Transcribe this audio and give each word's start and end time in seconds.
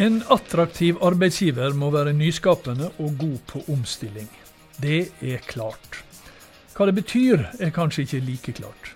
En 0.00 0.22
attraktiv 0.32 0.96
arbeidsgiver 1.04 1.74
må 1.76 1.90
være 1.92 2.14
nyskapende 2.16 2.86
og 3.04 3.18
god 3.20 3.34
på 3.50 3.60
omstilling. 3.72 4.30
Det 4.80 5.10
er 5.20 5.42
klart. 5.44 5.98
Hva 6.72 6.86
det 6.88 6.94
betyr, 6.96 7.42
er 7.60 7.74
kanskje 7.76 8.06
ikke 8.06 8.20
like 8.24 8.54
klart. 8.62 8.94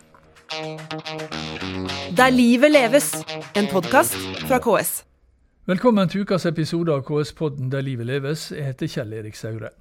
Der 2.16 2.32
livet 2.32 2.72
leves, 2.72 3.12
en 3.52 3.68
podkast 3.68 4.16
fra 4.48 4.62
KS. 4.64 5.04
Velkommen 5.68 6.08
til 6.08 6.24
ukas 6.24 6.48
episode 6.48 6.96
av 6.96 7.04
KS-podden 7.04 7.68
Der 7.68 7.84
livet 7.84 8.08
leves. 8.08 8.48
Jeg 8.56 8.72
heter 8.72 8.88
Kjell 8.96 9.12
Erik 9.12 9.36
Saure. 9.36 9.76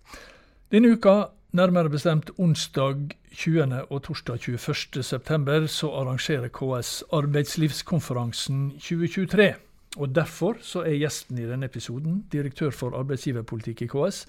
Denne 0.75 0.91
uka, 0.91 1.29
nærmere 1.55 1.89
bestemt 1.89 2.35
onsdag 2.37 3.15
20. 3.31 3.85
og 3.89 4.03
torsdag 4.03 4.43
21. 4.59 5.03
september, 5.03 5.67
så 5.67 5.87
arrangerer 5.87 6.51
KS 6.51 7.03
Arbeidslivskonferansen 7.13 8.73
2023. 8.75 9.53
Og 9.97 10.09
Derfor 10.15 10.57
så 10.65 10.81
er 10.87 10.97
gjesten 10.97 11.37
i 11.37 11.45
denne 11.45 11.69
episoden 11.69 12.23
direktør 12.33 12.73
for 12.73 12.97
arbeidsgiverpolitikk 12.97 13.85
i 13.85 13.89
KS, 13.91 14.23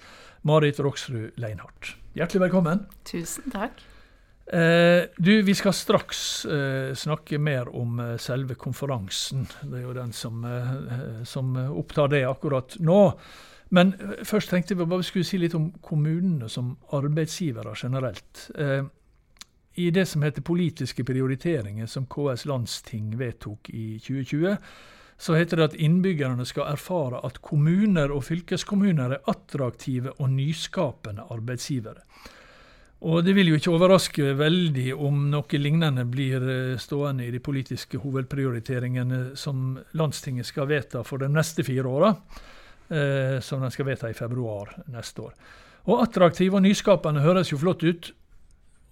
Marit 0.45 0.79
Roksrud 0.79 1.39
Leinhardt. 1.41 1.95
Hjertelig 2.15 2.45
velkommen. 2.45 2.85
Tusen 3.09 3.49
takk. 3.53 3.81
Eh, 4.45 5.09
du, 5.17 5.41
Vi 5.41 5.53
skal 5.57 5.73
straks 5.73 6.45
eh, 6.45 6.93
snakke 6.93 7.39
mer 7.41 7.71
om 7.75 7.99
eh, 7.99 8.17
selve 8.21 8.53
konferansen. 8.55 9.47
Det 9.63 9.79
er 9.79 9.87
jo 9.87 9.95
den 9.97 10.13
som, 10.13 10.45
eh, 10.45 11.23
som 11.25 11.55
opptar 11.57 12.13
det 12.13 12.25
akkurat 12.29 12.77
nå. 12.79 13.01
Men 13.73 13.95
eh, 13.97 14.21
først 14.23 14.53
tenkte 14.53 14.77
vi 14.77 14.85
bare 14.85 15.03
skulle 15.03 15.25
si 15.25 15.39
litt 15.41 15.57
om 15.57 15.71
kommunene 15.81 16.49
som 16.49 16.75
arbeidsgivere 16.93 17.73
generelt. 17.73 18.51
Eh, 18.53 18.85
I 19.81 19.89
det 19.91 20.05
som 20.07 20.21
heter 20.21 20.45
politiske 20.45 21.03
prioriteringer, 21.03 21.89
som 21.89 22.05
KS 22.05 22.45
landsting 22.45 23.17
vedtok 23.17 23.69
i 23.73 23.97
2020, 23.97 24.59
så 25.17 25.35
heter 25.37 25.57
det 25.57 25.67
at 25.69 25.75
innbyggerne 25.79 26.45
skal 26.47 26.73
erfare 26.73 27.21
at 27.23 27.39
kommuner 27.43 28.11
og 28.11 28.25
fylkeskommuner 28.27 29.15
er 29.15 29.29
attraktive 29.31 30.11
og 30.19 30.29
nyskapende 30.33 31.27
arbeidsgivere. 31.31 32.03
Og 33.05 33.23
Det 33.23 33.35
vil 33.35 33.51
jo 33.51 33.57
ikke 33.59 33.73
overraske 33.75 34.33
veldig 34.39 34.89
om 34.95 35.27
noe 35.29 35.59
lignende 35.59 36.05
blir 36.09 36.41
eh, 36.41 36.77
stående 36.81 37.27
i 37.27 37.31
de 37.31 37.41
politiske 37.43 37.99
hovedprioriteringene 38.01 39.35
som 39.37 39.75
landstinget 39.99 40.47
skal 40.47 40.69
vedta 40.71 41.03
for 41.03 41.21
de 41.21 41.29
neste 41.29 41.63
fire 41.67 41.85
åra, 41.85 42.13
eh, 42.89 43.37
som 43.45 43.61
de 43.61 43.69
skal 43.71 43.91
vedta 43.91 44.09
i 44.09 44.17
februar 44.17 44.73
neste 44.95 45.27
år. 45.27 45.35
Og 45.85 46.01
Attraktiv 46.01 46.55
og 46.55 46.63
nyskapende 46.65 47.21
høres 47.21 47.51
jo 47.51 47.59
flott 47.61 47.83
ut, 47.85 48.09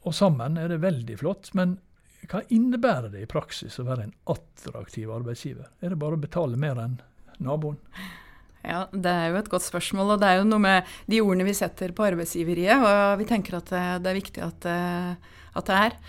og 0.04 0.14
sammen 0.14 0.60
er 0.62 0.70
det 0.70 0.84
veldig 0.84 1.18
flott. 1.18 1.50
Men 1.58 1.80
hva 2.32 2.44
innebærer 2.54 3.12
det 3.14 3.24
i 3.24 3.30
praksis 3.30 3.80
å 3.82 3.88
være 3.88 4.08
en 4.08 4.14
attraktiv 4.32 5.12
arbeidsgiver? 5.14 5.72
Er 5.82 5.94
det 5.94 6.02
bare 6.02 6.18
å 6.18 6.24
betale 6.24 6.60
mer 6.60 6.80
enn 6.82 7.00
naboen? 7.44 7.80
Ja, 8.64 8.86
Det 8.92 9.12
er 9.12 9.34
jo 9.34 9.42
et 9.42 9.50
godt 9.52 9.66
spørsmål. 9.66 10.14
og 10.16 10.22
Det 10.22 10.30
er 10.30 10.38
jo 10.40 10.48
noe 10.48 10.64
med 10.64 10.94
de 11.12 11.20
ordene 11.22 11.48
vi 11.50 11.58
setter 11.58 11.92
på 11.92 12.06
arbeidsgiveriet. 12.08 12.80
Og 12.80 13.20
vi 13.20 13.28
tenker 13.28 13.60
at 13.60 13.74
det 14.00 14.08
er 14.08 14.22
viktig 14.22 14.44
at, 14.46 14.70
at 15.54 15.68
det 15.68 15.82
er. 15.88 16.00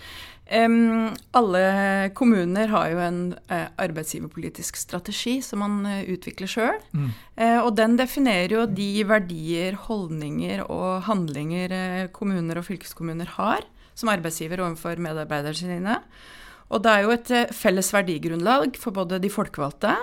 Um, 0.45 1.09
alle 1.33 2.11
kommuner 2.13 2.69
har 2.69 2.91
jo 2.91 2.99
en 3.01 3.21
uh, 3.49 3.65
arbeidsgiverpolitisk 3.81 4.77
strategi 4.77 5.39
som 5.41 5.63
man 5.63 5.79
uh, 5.89 6.03
utvikler 6.05 6.49
sjøl. 6.49 6.83
Mm. 6.93 7.07
Uh, 7.33 7.59
og 7.63 7.71
den 7.79 7.97
definerer 7.97 8.53
jo 8.53 8.65
de 8.69 8.91
verdier, 9.09 9.79
holdninger 9.87 10.61
og 10.69 11.07
handlinger 11.09 11.73
kommuner 12.13 12.61
og 12.61 12.67
fylkeskommuner 12.69 13.33
har 13.39 13.65
som 13.95 14.11
arbeidsgiver 14.11 14.63
overfor 14.63 14.99
medarbeiderne 15.01 15.57
sine. 15.57 15.99
Og 16.69 16.81
det 16.83 16.91
er 16.91 17.05
jo 17.05 17.13
et 17.13 17.31
eh, 17.31 17.53
felles 17.53 17.91
verdigrunnlag 17.93 18.77
for 18.81 18.95
både 18.95 19.21
de 19.21 19.29
folkevalgte, 19.31 19.93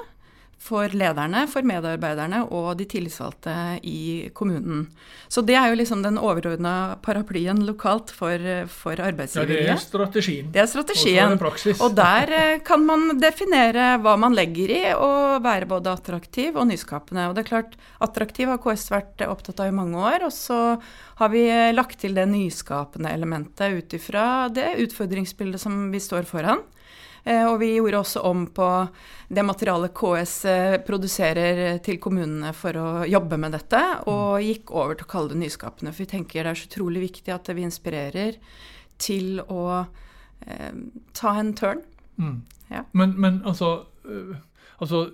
for 0.62 0.92
lederne, 0.94 1.42
for 1.50 1.66
medarbeiderne 1.66 2.44
og 2.55 2.77
de 2.78 2.86
tillitsvalgte 2.88 3.55
i 3.89 4.30
kommunen. 4.36 4.84
Så 5.33 5.42
det 5.46 5.56
er 5.58 5.73
jo 5.73 5.78
liksom 5.80 6.05
den 6.05 6.20
overordna 6.20 6.95
paraplyen 7.02 7.64
lokalt 7.67 8.12
for, 8.14 8.39
for 8.70 9.02
arbeidsgivere. 9.02 9.58
Ja, 9.58 9.72
det 9.72 9.74
er 9.74 9.83
strategien. 9.83 10.51
Det 10.55 10.62
er 10.62 10.68
strategien. 10.70 11.34
Og, 11.34 11.83
og 11.83 11.96
der 11.98 12.34
eh, 12.36 12.55
kan 12.67 12.84
man 12.86 13.18
definere 13.22 13.96
hva 14.02 14.14
man 14.20 14.36
legger 14.39 14.74
i 14.74 14.83
å 14.95 15.40
være 15.42 15.70
både 15.70 15.96
attraktiv 15.96 16.55
og 16.55 16.68
nyskapende. 16.70 17.27
Og 17.28 17.34
det 17.36 17.45
er 17.45 17.51
klart, 17.51 17.74
attraktiv 18.05 18.52
har 18.52 18.62
KS 18.62 18.86
vært 18.92 19.27
opptatt 19.27 19.64
av 19.64 19.72
i 19.72 19.74
mange 19.74 19.98
år. 19.98 20.28
Og 20.28 20.34
så 20.36 20.61
har 21.18 21.33
vi 21.34 21.46
lagt 21.74 21.98
til 22.05 22.14
det 22.18 22.28
nyskapende 22.30 23.11
elementet 23.11 23.80
ut 23.80 23.98
ifra 23.98 24.46
det 24.52 24.77
utfordringsbildet 24.86 25.62
som 25.62 25.89
vi 25.90 26.02
står 26.02 26.28
foran. 26.30 26.62
Eh, 27.24 27.44
og 27.46 27.60
vi 27.62 27.70
gjorde 27.77 28.00
også 28.02 28.22
om 28.27 28.46
på 28.50 28.68
det 29.30 29.44
materialet 29.46 29.94
KS 29.94 30.34
eh, 30.50 30.77
produserer 30.83 31.78
til 31.84 32.00
kommunene 32.02 32.50
for 32.56 32.78
å 32.78 32.88
jobbe 33.06 33.38
med 33.38 33.55
dette, 33.55 33.83
og 34.10 34.40
mm. 34.40 34.46
gikk 34.48 34.74
over 34.74 34.98
til 34.98 35.06
å 35.06 35.12
kalle 35.14 35.34
det 35.34 35.42
nyskapende. 35.44 35.94
For 35.94 36.05
vi 36.05 36.12
tenker 36.16 36.42
det 36.42 36.55
er 36.55 36.62
så 36.62 36.70
utrolig 36.70 37.06
viktig 37.06 37.34
at 37.34 37.52
vi 37.55 37.66
inspirerer 37.68 38.40
til 39.02 39.38
å 39.46 39.64
eh, 39.78 40.72
ta 41.14 41.36
en 41.38 41.55
turn. 41.58 41.84
Mm. 42.18 42.38
Ja. 42.72 42.86
Men, 42.98 43.14
men, 43.20 43.42
altså, 43.46 43.84
øh, 44.08 44.34
altså 44.83 45.06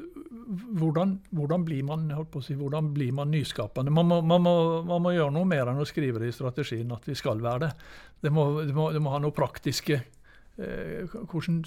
hvordan, 0.80 1.18
hvordan, 1.36 1.64
blir 1.66 1.84
man, 1.84 2.08
si, 2.40 2.56
hvordan, 2.56 2.92
blir 2.96 3.12
man, 3.12 3.34
nyskapende? 3.34 3.92
Man 3.92 4.08
må, 4.08 4.22
man, 4.24 4.46
må, 4.46 4.58
man 4.88 5.04
må, 5.04 5.12
gjøre 5.12 5.34
noe 5.34 5.48
mer 5.48 5.68
enn 5.68 5.82
å 5.82 5.88
skrive 5.88 6.22
det 6.22 6.32
i 6.32 6.36
strategien 6.36 6.94
at 6.96 7.04
vi 7.04 7.16
skal 7.18 7.42
være 7.44 7.66
det. 7.66 7.74
Det 8.24 8.32
må, 8.32 8.54
det 8.64 8.72
må, 8.74 8.88
det 8.96 9.02
må 9.04 9.12
ha 9.12 9.20
noe 9.20 9.36
praktiske 9.36 10.00
Eh, 10.00 10.17
hvordan, 10.58 11.62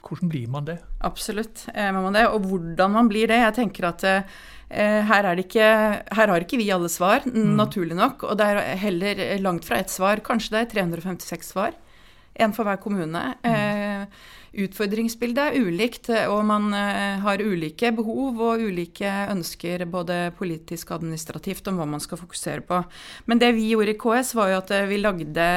hvordan, 0.00 0.30
blir 0.32 0.48
man 0.48 0.66
det? 0.68 0.78
Absolutt, 1.04 1.66
eh, 1.74 1.92
man 1.92 2.16
det. 2.16 2.26
Og 2.32 2.48
hvordan 2.48 2.94
man 2.94 3.10
blir 3.10 3.28
det. 3.28 3.40
Jeg 3.42 3.56
tenker 3.58 3.88
at 3.90 4.04
eh, 4.08 4.24
her, 5.08 5.30
ikke, 5.36 5.68
her, 6.16 6.32
har 6.32 6.40
ikke 6.40 6.60
vi 6.60 6.70
alle 6.72 6.88
svar, 6.88 7.26
mm. 7.26 7.54
naturlig 7.58 7.98
nok. 7.98 8.24
Og 8.30 8.38
det 8.40 8.48
er 8.48 8.76
heller 8.80 9.24
langt 9.44 9.68
fra 9.68 9.82
ett 9.82 9.92
svar. 9.92 10.24
Kanskje 10.24 10.56
det 10.56 10.64
er 10.64 10.72
356 10.88 11.52
svar. 11.52 11.76
En 12.34 12.52
for 12.56 12.64
hver 12.64 12.78
kommune. 12.80 13.22
Mm. 13.42 13.52
Eh, 13.52 14.22
utfordringsbildet 14.64 15.52
er 15.52 15.64
ulikt, 15.64 16.10
og 16.28 16.42
man 16.48 16.72
eh, 16.76 17.20
har 17.24 17.40
ulike 17.40 17.92
behov 17.96 18.40
og 18.40 18.64
ulike 18.64 19.10
ønsker, 19.32 19.84
både 19.88 20.18
politisk 20.36 20.90
og 20.90 21.00
administrativt, 21.00 21.68
om 21.68 21.80
hva 21.80 21.88
man 21.88 22.02
skal 22.04 22.20
fokusere 22.20 22.64
på. 22.68 22.82
Men 23.28 23.40
det 23.40 23.52
vi 23.56 23.70
gjorde 23.72 23.94
i 23.94 24.00
KS, 24.00 24.34
var 24.36 24.52
jo 24.52 24.58
at 24.60 24.72
eh, 24.76 24.88
vi 24.90 25.00
lagde 25.00 25.48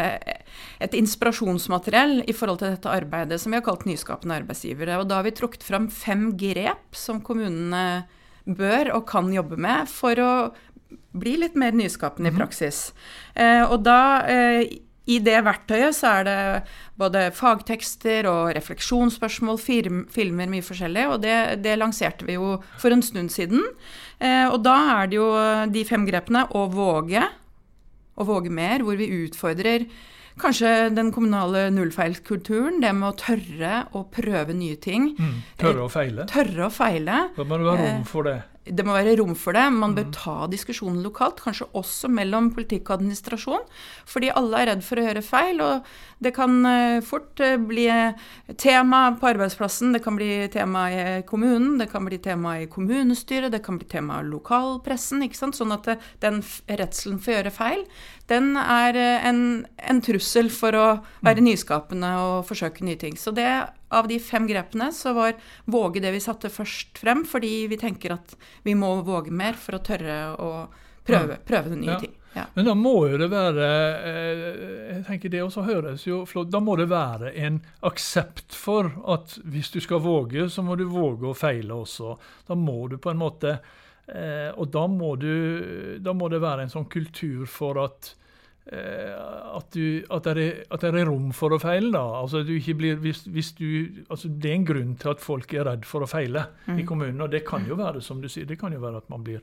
et 0.84 0.96
inspirasjonsmateriell 1.00 2.22
i 2.28 2.36
forhold 2.36 2.62
til 2.64 2.76
dette 2.76 2.92
arbeidet, 2.92 3.42
som 3.42 3.52
vi 3.52 3.60
har 3.60 3.66
kalt 3.68 3.88
nyskapende 3.88 4.40
arbeidsgivere. 4.44 5.00
Og 5.02 5.10
da 5.10 5.20
har 5.20 5.28
vi 5.28 5.36
trukket 5.36 5.66
fram 5.68 5.90
fem 5.92 6.30
grep 6.40 6.96
som 6.96 7.24
kommunene 7.24 8.06
bør 8.46 8.94
og 8.94 9.08
kan 9.10 9.32
jobbe 9.34 9.58
med 9.60 9.90
for 9.90 10.20
å 10.22 10.32
bli 11.16 11.38
litt 11.40 11.56
mer 11.60 11.76
nyskapende 11.76 12.30
i 12.30 12.34
mhm. 12.34 12.40
praksis. 12.40 12.90
Eh, 13.34 13.64
og 13.64 13.82
da 13.88 14.24
i 15.06 15.20
det 15.22 15.38
verktøyet 15.46 15.94
så 15.94 16.12
er 16.20 16.26
det 16.26 16.40
både 16.98 17.28
fagtekster 17.36 18.26
og 18.30 18.56
refleksjonsspørsmål, 18.58 19.60
film, 19.62 20.02
filmer, 20.14 20.50
mye 20.50 20.66
forskjellig. 20.66 21.06
Og 21.14 21.22
det, 21.26 21.36
det, 21.62 21.78
lanserte 21.78 22.26
vi 22.26 22.40
jo 22.40 22.56
for 22.82 22.96
en 22.96 23.06
stund 23.06 23.34
siden. 23.34 23.62
Eh, 24.18 24.48
og 24.50 24.64
da 24.66 24.76
er 24.96 25.12
det 25.12 25.20
jo 25.20 25.30
de 25.70 25.86
fem 25.86 26.08
grepene 26.10 26.48
å 26.58 26.66
våge, 26.74 27.22
å 28.16 28.26
våge 28.26 28.50
mer, 28.50 28.86
hvor 28.86 28.98
vi 28.98 29.12
utfordrer 29.26 29.86
kanskje 30.42 30.90
den 30.96 31.14
kommunale 31.16 31.68
nullfeilskulturen. 31.76 32.82
Det 32.82 32.96
med 32.98 33.12
å 33.12 33.20
tørre 33.20 33.86
å 33.94 34.08
prøve 34.10 34.58
nye 34.58 34.80
ting. 34.82 35.12
Mm, 35.20 35.38
tørre 35.62 35.86
å 35.86 35.92
feile. 35.92 36.26
Tørre 36.34 36.68
å 36.68 36.74
feile. 36.74 37.22
Da 37.38 37.46
må 37.46 37.62
du 37.62 37.70
ha 37.70 37.78
rom 37.78 38.04
for 38.10 38.26
det 38.26 38.40
det 38.66 38.86
må 38.86 38.96
være 38.96 39.16
rom 39.20 39.36
for 39.38 39.54
det. 39.54 39.66
Man 39.74 39.94
bør 39.98 40.08
mm. 40.08 40.14
ta 40.16 40.36
diskusjonen 40.50 41.04
lokalt, 41.06 41.42
kanskje 41.44 41.68
også 41.78 42.10
mellom 42.10 42.50
politikk 42.56 42.90
og 42.90 42.98
administrasjon. 42.98 43.66
Fordi 44.10 44.32
alle 44.34 44.62
er 44.62 44.72
redd 44.72 44.86
for 44.86 44.98
å 44.98 45.06
gjøre 45.06 45.24
feil, 45.26 45.62
og 45.62 45.90
det 46.26 46.34
kan 46.34 46.58
eh, 46.70 46.98
fort 47.06 47.42
eh, 47.46 47.58
bli 47.62 47.86
tema 48.62 49.04
på 49.20 49.30
arbeidsplassen. 49.30 49.94
Det 49.94 50.02
kan 50.06 50.18
bli 50.18 50.48
tema 50.54 50.88
i 50.90 51.04
kommunen, 51.30 51.78
det 51.82 51.92
kan 51.92 52.08
bli 52.08 52.18
tema 52.24 52.58
i 52.64 52.70
kommunestyret, 52.72 53.54
det 53.54 53.62
kan 53.66 53.78
bli 53.78 53.90
tema 53.92 54.22
i 54.24 54.30
lokalpressen. 54.32 55.22
Sånn 55.36 55.76
at 55.76 55.92
eh, 55.92 56.10
den 56.26 56.42
redselen 56.66 57.22
for 57.22 57.36
å 57.36 57.38
gjøre 57.40 57.54
feil, 57.54 57.86
den 58.32 58.56
er 58.58 58.98
en, 59.30 59.42
en 59.78 60.02
trussel 60.02 60.50
for 60.54 60.78
å 60.78 60.86
være 61.26 61.44
mm. 61.44 61.50
nyskapende 61.50 62.12
og 62.24 62.48
forsøke 62.50 62.86
nye 62.88 62.98
ting. 63.02 63.20
Så 63.22 63.34
det 63.36 63.50
av 63.96 64.10
de 64.10 64.18
fem 64.20 64.48
grepene 64.50 64.90
så 64.96 65.14
var 65.14 65.38
våge 65.70 66.02
det 66.04 66.14
vi 66.16 66.24
satte 66.24 66.50
først 66.50 66.98
frem, 67.02 67.24
fordi 67.30 67.68
vi 67.72 67.80
tenker 67.80 68.18
at 68.18 68.36
vi 68.66 68.74
må 68.78 68.96
våge 69.06 69.34
mer 69.34 69.58
for 69.60 69.78
å 69.78 69.84
tørre 69.86 70.20
å 70.42 70.52
prøve, 71.06 71.38
prøve 71.46 71.78
nye 71.78 71.94
ja. 71.94 72.00
ting. 72.02 72.16
Ja. 72.36 72.44
Men 72.54 72.68
da 72.68 72.74
må 72.76 72.96
jo 73.08 73.16
det 73.16 73.30
være 73.32 73.68
eh, 74.10 74.42
jeg 74.90 75.04
tenker 75.08 75.32
det 75.32 75.44
også 75.46 75.64
høres 75.64 76.04
jo 76.04 76.18
flott, 76.28 76.50
Da 76.52 76.60
må 76.60 76.76
det 76.76 76.90
være 76.92 77.32
en 77.46 77.62
aksept 77.88 78.58
for 78.60 78.90
at 79.14 79.38
hvis 79.46 79.72
du 79.72 79.80
skal 79.80 80.04
våge, 80.04 80.50
så 80.52 80.66
må 80.66 80.76
du 80.76 80.84
våge 80.92 81.30
å 81.30 81.38
feile 81.38 81.78
også. 81.86 82.18
Da 82.50 82.58
må 82.60 82.90
du 82.92 82.98
på 83.00 83.14
en 83.14 83.22
måte 83.22 83.56
eh, 84.14 84.52
Og 84.56 84.70
da 84.74 84.86
må, 84.92 85.16
du, 85.20 85.98
da 86.02 86.14
må 86.14 86.30
det 86.32 86.44
være 86.44 86.66
en 86.66 86.74
sånn 86.74 86.88
kultur 86.92 87.46
for 87.50 87.80
at 87.84 88.12
eh, 88.72 89.14
at, 89.16 89.70
du, 89.72 90.04
at, 90.10 90.26
det 90.26 90.36
er, 90.36 90.60
at, 90.70 90.82
det 90.82 90.92
er, 90.92 91.06
rom 91.10 91.32
for 91.36 91.56
å 91.56 91.62
feile. 91.62 91.92
da. 91.96 92.04
Altså, 92.22 92.44
du 92.48 92.56
blir, 92.78 93.00
hvis, 93.04 93.26
hvis 93.32 93.54
du, 93.58 93.70
altså, 94.10 94.30
det 94.30 94.52
er 94.52 94.60
en 94.60 94.68
grunn 94.68 94.98
til 95.02 95.14
at 95.14 95.24
folk 95.24 95.54
er 95.54 95.70
redd 95.70 95.88
for 95.88 96.06
å 96.06 96.10
feile 96.10 96.48
mm. 96.66 96.82
i 96.82 96.88
kommunen. 96.88 97.24
Og 97.26 97.32
det 97.34 97.46
kan 97.48 97.66
jo 97.68 97.80
være 97.80 98.04
som 98.04 98.22
du 98.22 98.30
sier, 98.32 98.50
det 98.50 98.60
kan 98.62 98.76
jo 98.76 98.84
være 98.84 99.04
at 99.04 99.10
man 99.14 99.26
blir 99.26 99.42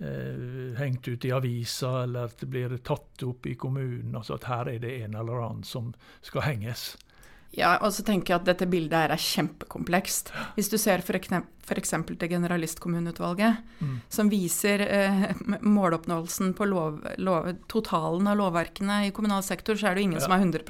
eh, 0.00 0.76
hengt 0.78 1.08
ut 1.08 1.24
i 1.24 1.32
avisa, 1.34 2.02
eller 2.04 2.30
at 2.30 2.38
det 2.42 2.50
blir 2.52 2.76
tatt 2.84 3.24
opp 3.26 3.46
i 3.48 3.56
kommunen. 3.58 4.14
altså 4.14 4.36
At 4.36 4.50
her 4.50 4.74
er 4.74 4.82
det 4.82 4.94
en 5.04 5.16
eller 5.16 5.48
annen 5.48 5.66
som 5.66 5.94
skal 6.26 6.46
henges. 6.50 6.94
Ja, 7.56 7.78
og 7.80 7.88
så 7.96 8.04
tenker 8.04 8.34
jeg 8.34 8.42
at 8.42 8.48
dette 8.50 8.66
bildet 8.68 8.98
her 8.98 9.12
er 9.14 9.20
kjempekomplekst. 9.20 10.28
Hvis 10.58 10.68
du 10.68 10.76
ser 10.76 11.00
f.eks. 11.00 11.92
til 11.96 12.30
Generalistkommuneutvalget, 12.30 13.62
mm. 13.80 13.94
som 14.12 14.28
viser 14.32 14.84
eh, 14.84 15.24
måloppnåelsen 15.78 16.52
på 16.58 16.64
lov, 16.68 17.00
lov, 17.16 17.48
totalen 17.72 18.28
av 18.28 18.36
lovverkene 18.42 19.06
i 19.06 19.14
kommunal 19.16 19.42
sektor, 19.46 19.74
så 19.78 19.88
er 19.88 19.96
det 19.96 20.04
jo 20.04 20.08
ingen 20.10 20.20
ja. 20.20 20.26
som 20.26 20.36
er 20.36 20.44
100 20.44 20.60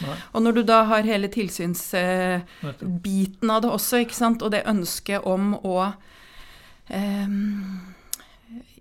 Nei. 0.00 0.16
Og 0.32 0.40
når 0.46 0.52
du 0.56 0.62
da 0.72 0.78
har 0.88 1.04
hele 1.04 1.28
tilsynsbiten 1.28 3.50
eh, 3.50 3.54
av 3.54 3.62
det 3.62 3.74
også, 3.76 4.00
ikke 4.06 4.16
sant, 4.16 4.42
og 4.42 4.50
det 4.56 4.70
ønsket 4.70 5.20
om 5.28 5.42
å 5.60 5.92
eh, 6.88 7.28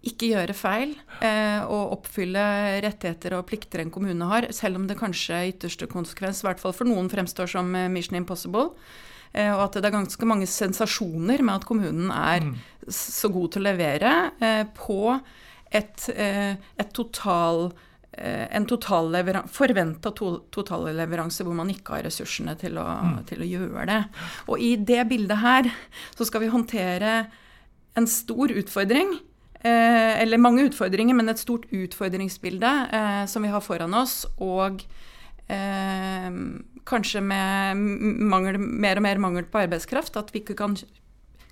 ikke 0.03 0.33
gjøre 0.33 0.55
feil 0.57 0.91
eh, 1.23 1.63
og 1.63 1.95
oppfylle 1.97 2.43
rettigheter 2.83 3.37
og 3.37 3.45
plikter 3.47 3.83
en 3.83 3.93
kommune 3.93 4.27
har, 4.27 4.49
selv 4.55 4.81
om 4.81 4.87
det 4.89 4.99
kanskje 4.99 5.39
i 5.45 5.53
ytterste 5.53 5.87
konsekvens, 5.91 6.41
i 6.43 6.47
hvert 6.49 6.59
fall 6.59 6.75
for 6.75 6.89
noen, 6.89 7.11
fremstår 7.11 7.53
som 7.53 7.71
eh, 7.79 7.89
mission 7.91 8.19
impossible. 8.19 8.73
Eh, 9.31 9.49
og 9.53 9.63
at 9.69 9.79
det 9.79 9.87
er 9.87 9.95
ganske 9.95 10.27
mange 10.27 10.49
sensasjoner 10.49 11.45
med 11.45 11.55
at 11.55 11.69
kommunen 11.69 12.11
er 12.11 12.43
mm. 12.49 12.53
så 12.91 13.31
god 13.31 13.55
til 13.55 13.63
å 13.63 13.69
levere 13.69 14.13
eh, 14.43 14.67
på 14.75 14.99
et, 15.71 16.09
eh, 16.11 16.53
et 16.77 16.93
total 16.95 17.71
en 18.13 18.67
en 18.69 19.47
forventa 19.49 20.11
to, 20.13 20.27
totalleveranse 20.53 21.41
hvor 21.41 21.55
man 21.57 21.71
ikke 21.73 21.95
har 21.95 22.03
ressursene 22.05 22.53
til 22.61 22.77
å, 22.77 22.83
mm. 22.85 23.15
til 23.25 23.41
å 23.41 23.47
gjøre 23.47 23.85
det. 23.89 24.01
Og 24.53 24.61
i 24.61 24.75
det 24.77 24.99
bildet 25.09 25.41
her 25.41 25.71
så 26.13 26.27
skal 26.29 26.43
vi 26.43 26.51
håndtere 26.53 27.15
en 27.97 28.05
stor 28.05 28.53
utfordring 28.53 29.15
Eh, 29.17 29.32
eller 29.63 30.41
mange 30.41 30.65
utfordringer, 30.67 31.15
men 31.15 31.31
et 31.31 31.39
stort 31.39 31.69
utfordringsbilde 31.71 32.71
eh, 32.93 33.23
som 33.31 33.45
vi 33.45 33.51
har 33.53 33.63
foran 33.63 33.95
oss. 33.95 34.23
Og 34.43 34.83
eh, 35.47 36.29
kanskje 36.89 37.23
med 37.23 37.79
mangel, 38.33 38.59
mer 38.59 38.99
og 38.99 39.07
mer 39.07 39.23
mangel 39.23 39.47
på 39.47 39.63
arbeidskraft. 39.63 40.19
At 40.19 40.33
vi 40.33 40.43
ikke 40.43 40.57
kan 40.59 40.75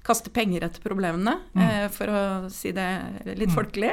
kaste 0.05 0.31
penger 0.33 0.65
etter 0.65 0.83
problemene, 0.83 1.37
mm. 1.53 1.63
eh, 1.65 1.87
for 1.93 2.11
å 2.11 2.21
si 2.53 2.73
det 2.75 2.89
litt 3.27 3.51
mm. 3.51 3.57
folkelig. 3.57 3.91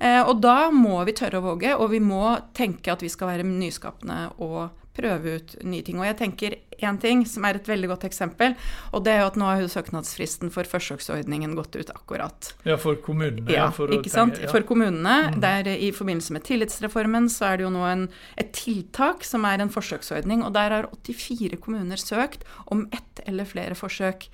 Eh, 0.00 0.22
og 0.22 0.38
da 0.42 0.70
må 0.72 1.00
vi 1.08 1.16
tørre 1.18 1.40
å 1.40 1.46
våge, 1.50 1.74
og 1.76 1.90
vi 1.92 2.00
må 2.02 2.36
tenke 2.56 2.92
at 2.94 3.02
vi 3.04 3.10
skal 3.12 3.34
være 3.34 3.48
nyskapende 3.48 4.22
og 4.38 4.70
prøve 4.96 5.38
ut 5.38 5.56
nye 5.66 5.84
ting. 5.86 6.00
Og 6.00 6.08
jeg 6.08 6.18
tenker 6.20 6.56
én 6.86 6.98
ting 7.00 7.24
som 7.28 7.44
er 7.48 7.58
et 7.58 7.68
veldig 7.68 7.90
godt 7.92 8.06
eksempel, 8.08 8.56
og 8.94 9.04
det 9.06 9.14
er 9.14 9.22
jo 9.22 9.30
at 9.30 9.38
nå 9.40 9.48
har 9.48 9.62
jo 9.62 9.70
søknadsfristen 9.72 10.52
for 10.54 10.68
forsøksordningen 10.68 11.56
gått 11.58 11.76
ut 11.78 11.92
akkurat. 11.94 12.52
Ja, 12.68 12.78
for 12.80 12.98
kommunene. 13.02 13.48
Ja, 13.52 13.68
for 13.74 13.92
ikke 13.94 14.12
sant. 14.12 14.36
Tenke, 14.36 14.48
ja. 14.48 14.52
For 14.54 14.66
kommunene. 14.68 15.16
Mm. 15.34 15.40
Der 15.42 15.70
I 15.72 15.90
forbindelse 15.96 16.36
med 16.36 16.46
tillitsreformen 16.48 17.28
så 17.32 17.50
er 17.50 17.60
det 17.60 17.66
jo 17.66 17.74
nå 17.74 17.84
en, 17.88 18.08
et 18.40 18.52
tiltak 18.56 19.26
som 19.26 19.46
er 19.48 19.62
en 19.62 19.72
forsøksordning, 19.72 20.44
og 20.46 20.54
der 20.56 20.76
har 20.76 20.90
84 21.06 21.60
kommuner 21.60 22.00
søkt 22.00 22.46
om 22.70 22.86
ett 22.94 23.24
eller 23.26 23.48
flere 23.48 23.76
forsøk. 23.78 24.28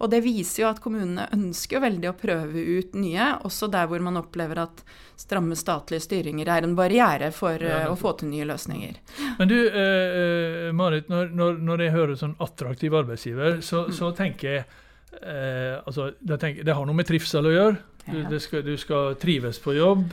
Og 0.00 0.08
det 0.12 0.22
viser 0.24 0.64
jo 0.64 0.70
at 0.70 0.80
kommunene 0.80 1.28
ønsker 1.36 1.82
veldig 1.84 2.08
å 2.08 2.16
prøve 2.16 2.64
ut 2.80 2.96
nye, 2.96 3.34
også 3.44 3.68
der 3.72 3.88
hvor 3.90 4.00
man 4.04 4.16
opplever 4.20 4.62
at 4.62 4.84
stramme 5.20 5.56
statlige 5.58 6.00
styringer 6.06 6.48
er 6.48 6.64
en 6.64 6.76
barriere 6.78 7.28
for 7.36 7.60
ja, 7.60 7.82
uh, 7.84 7.92
å 7.92 7.98
få 8.00 8.14
til 8.16 8.30
nye 8.32 8.46
løsninger. 8.48 8.96
Men 9.36 9.50
du, 9.50 9.58
eh, 9.68 10.70
Marit, 10.76 11.10
når, 11.12 11.34
når, 11.36 11.58
når, 11.66 11.84
jeg 11.90 11.98
hører 11.98 12.22
sånn 12.22 12.38
attraktiv 12.40 12.94
arbeidsgiver, 12.96 13.58
så, 13.66 13.88
mm. 13.90 13.98
så 13.98 14.14
tenker 14.16 14.54
jeg 14.54 14.70
Eh, 15.10 15.78
altså, 15.86 16.12
tenker, 16.38 16.64
Det 16.64 16.74
har 16.74 16.86
noe 16.86 16.96
med 16.96 17.08
trivsel 17.08 17.48
å 17.50 17.54
gjøre. 17.54 17.78
Du, 18.10 18.38
skal, 18.42 18.62
du 18.66 18.74
skal, 18.80 19.14
trives 19.20 19.58
på 19.62 19.74
jobb, 19.76 20.06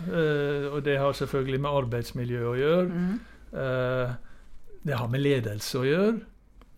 og 0.74 0.82
det 0.86 0.98
har 1.02 1.16
selvfølgelig 1.18 1.60
med 1.64 1.78
arbeidsmiljø 1.80 2.42
å 2.46 2.56
gjøre. 2.60 2.88
Mm. 2.94 3.14
det 4.86 4.98
har 5.00 5.08
med 5.10 5.24
ledelse 5.24 5.80
å 5.80 5.86
gjøre. 5.88 6.18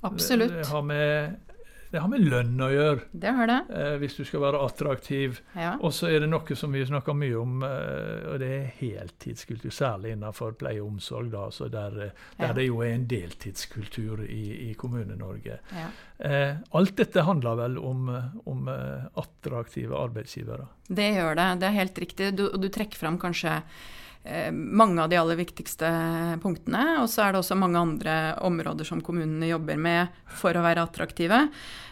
Absolutt. 0.07 0.53
Det 0.53 0.67
har 0.69 0.85
med 0.85 1.48
det 1.89 2.01
har 2.03 2.09
med 2.11 2.21
lønn 2.21 2.59
å 2.61 2.69
gjøre. 2.69 3.07
Det 3.11 3.31
har 3.33 3.49
det. 3.49 3.57
Eh, 3.73 3.95
hvis 4.01 4.17
du 4.19 4.21
skal 4.27 4.43
være 4.43 4.61
attraktiv. 4.61 5.39
Ja. 5.57 5.71
Og 5.81 5.93
så 5.95 6.11
er 6.11 6.21
det 6.21 6.29
noe 6.29 6.57
som 6.57 6.73
vi 6.75 6.83
snakker 6.85 7.17
mye 7.17 7.39
om, 7.39 7.63
eh, 7.65 8.27
og 8.29 8.39
det 8.43 8.49
er 8.53 8.67
heltidskultur. 8.77 9.73
Særlig 9.73 10.13
innenfor 10.13 10.53
pleie 10.59 10.83
og 10.83 10.91
omsorg, 10.93 11.31
da, 11.33 11.47
der, 11.73 11.99
eh, 12.05 12.25
der 12.37 12.51
ja. 12.51 12.57
det 12.59 12.67
jo 12.67 12.81
er 12.85 12.93
en 12.93 13.07
deltidskultur 13.09 14.21
i, 14.27 14.43
i 14.69 14.73
Kommune-Norge. 14.77 15.59
Ja. 15.73 15.87
Eh, 16.19 16.59
alt 16.77 16.97
dette 16.99 17.25
handler 17.25 17.57
vel 17.57 17.79
om, 17.81 18.09
om 18.45 18.67
eh, 18.69 19.07
attraktive 19.17 19.97
arbeidsgivere? 19.97 20.69
Det 20.89 21.13
gjør 21.15 21.41
det. 21.41 21.49
Det 21.61 21.71
er 21.71 21.79
helt 21.81 22.03
riktig. 22.05 22.35
Du, 22.37 22.49
du 22.53 22.69
trekker 22.69 23.01
fram 23.01 23.17
kanskje 23.21 23.61
Eh, 23.61 23.97
mange 24.51 25.01
av 25.01 25.09
de 25.09 25.17
aller 25.17 25.37
viktigste 25.39 25.89
punktene. 26.43 26.99
Og 27.01 27.07
så 27.09 27.23
er 27.23 27.33
det 27.33 27.39
også 27.41 27.57
mange 27.57 27.79
andre 27.79 28.15
områder 28.45 28.87
som 28.87 29.01
kommunene 29.01 29.47
jobber 29.49 29.79
med 29.79 30.19
for 30.39 30.53
å 30.53 30.63
være 30.65 30.83
attraktive. 30.85 31.45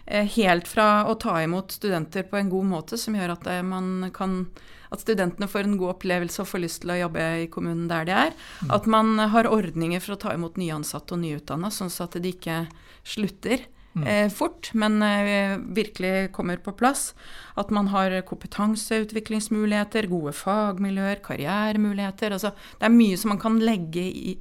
Eh, 0.05 0.27
helt 0.37 0.67
fra 0.67 1.05
å 1.07 1.17
ta 1.19 1.37
imot 1.43 1.73
studenter 1.75 2.23
på 2.27 2.39
en 2.39 2.49
god 2.51 2.67
måte, 2.69 2.97
som 2.97 3.15
gjør 3.15 3.35
at, 3.35 3.47
eh, 3.47 4.09
kan, 4.15 4.47
at 4.91 4.99
studentene 5.03 5.47
får 5.47 5.67
en 5.67 5.77
god 5.77 5.95
opplevelse 5.97 6.39
og 6.39 6.47
får 6.47 6.63
lyst 6.63 6.81
til 6.81 6.91
å 6.91 7.01
jobbe 7.07 7.43
i 7.43 7.47
kommunen 7.47 7.87
der 7.87 8.05
de 8.05 8.11
er. 8.11 8.31
Mm. 8.63 8.71
At 8.71 8.85
man 8.87 9.17
har 9.19 9.51
ordninger 9.51 9.99
for 9.99 10.15
å 10.15 10.19
ta 10.19 10.33
imot 10.33 10.55
nyansatte 10.55 11.11
og 11.11 11.23
nyutdanna, 11.23 11.71
sånn 11.71 11.91
at 12.03 12.21
de 12.21 12.31
ikke 12.31 12.67
slutter. 13.03 13.67
Eh, 14.03 14.27
fort, 14.33 14.69
men 14.73 15.01
eh, 15.01 15.55
virkelig 15.57 16.31
kommer 16.35 16.61
på 16.61 16.73
plass. 16.77 17.13
At 17.55 17.71
man 17.73 17.89
har 17.93 18.13
kompetanseutviklingsmuligheter, 18.27 20.09
gode 20.11 20.35
fagmiljøer, 20.37 21.23
karrieremuligheter. 21.25 22.35
Altså, 22.37 22.53
det 22.77 22.89
er 22.89 22.95
mye 22.95 23.17
som 23.17 23.33
man 23.33 23.41
kan 23.41 23.57
i, 23.61 24.37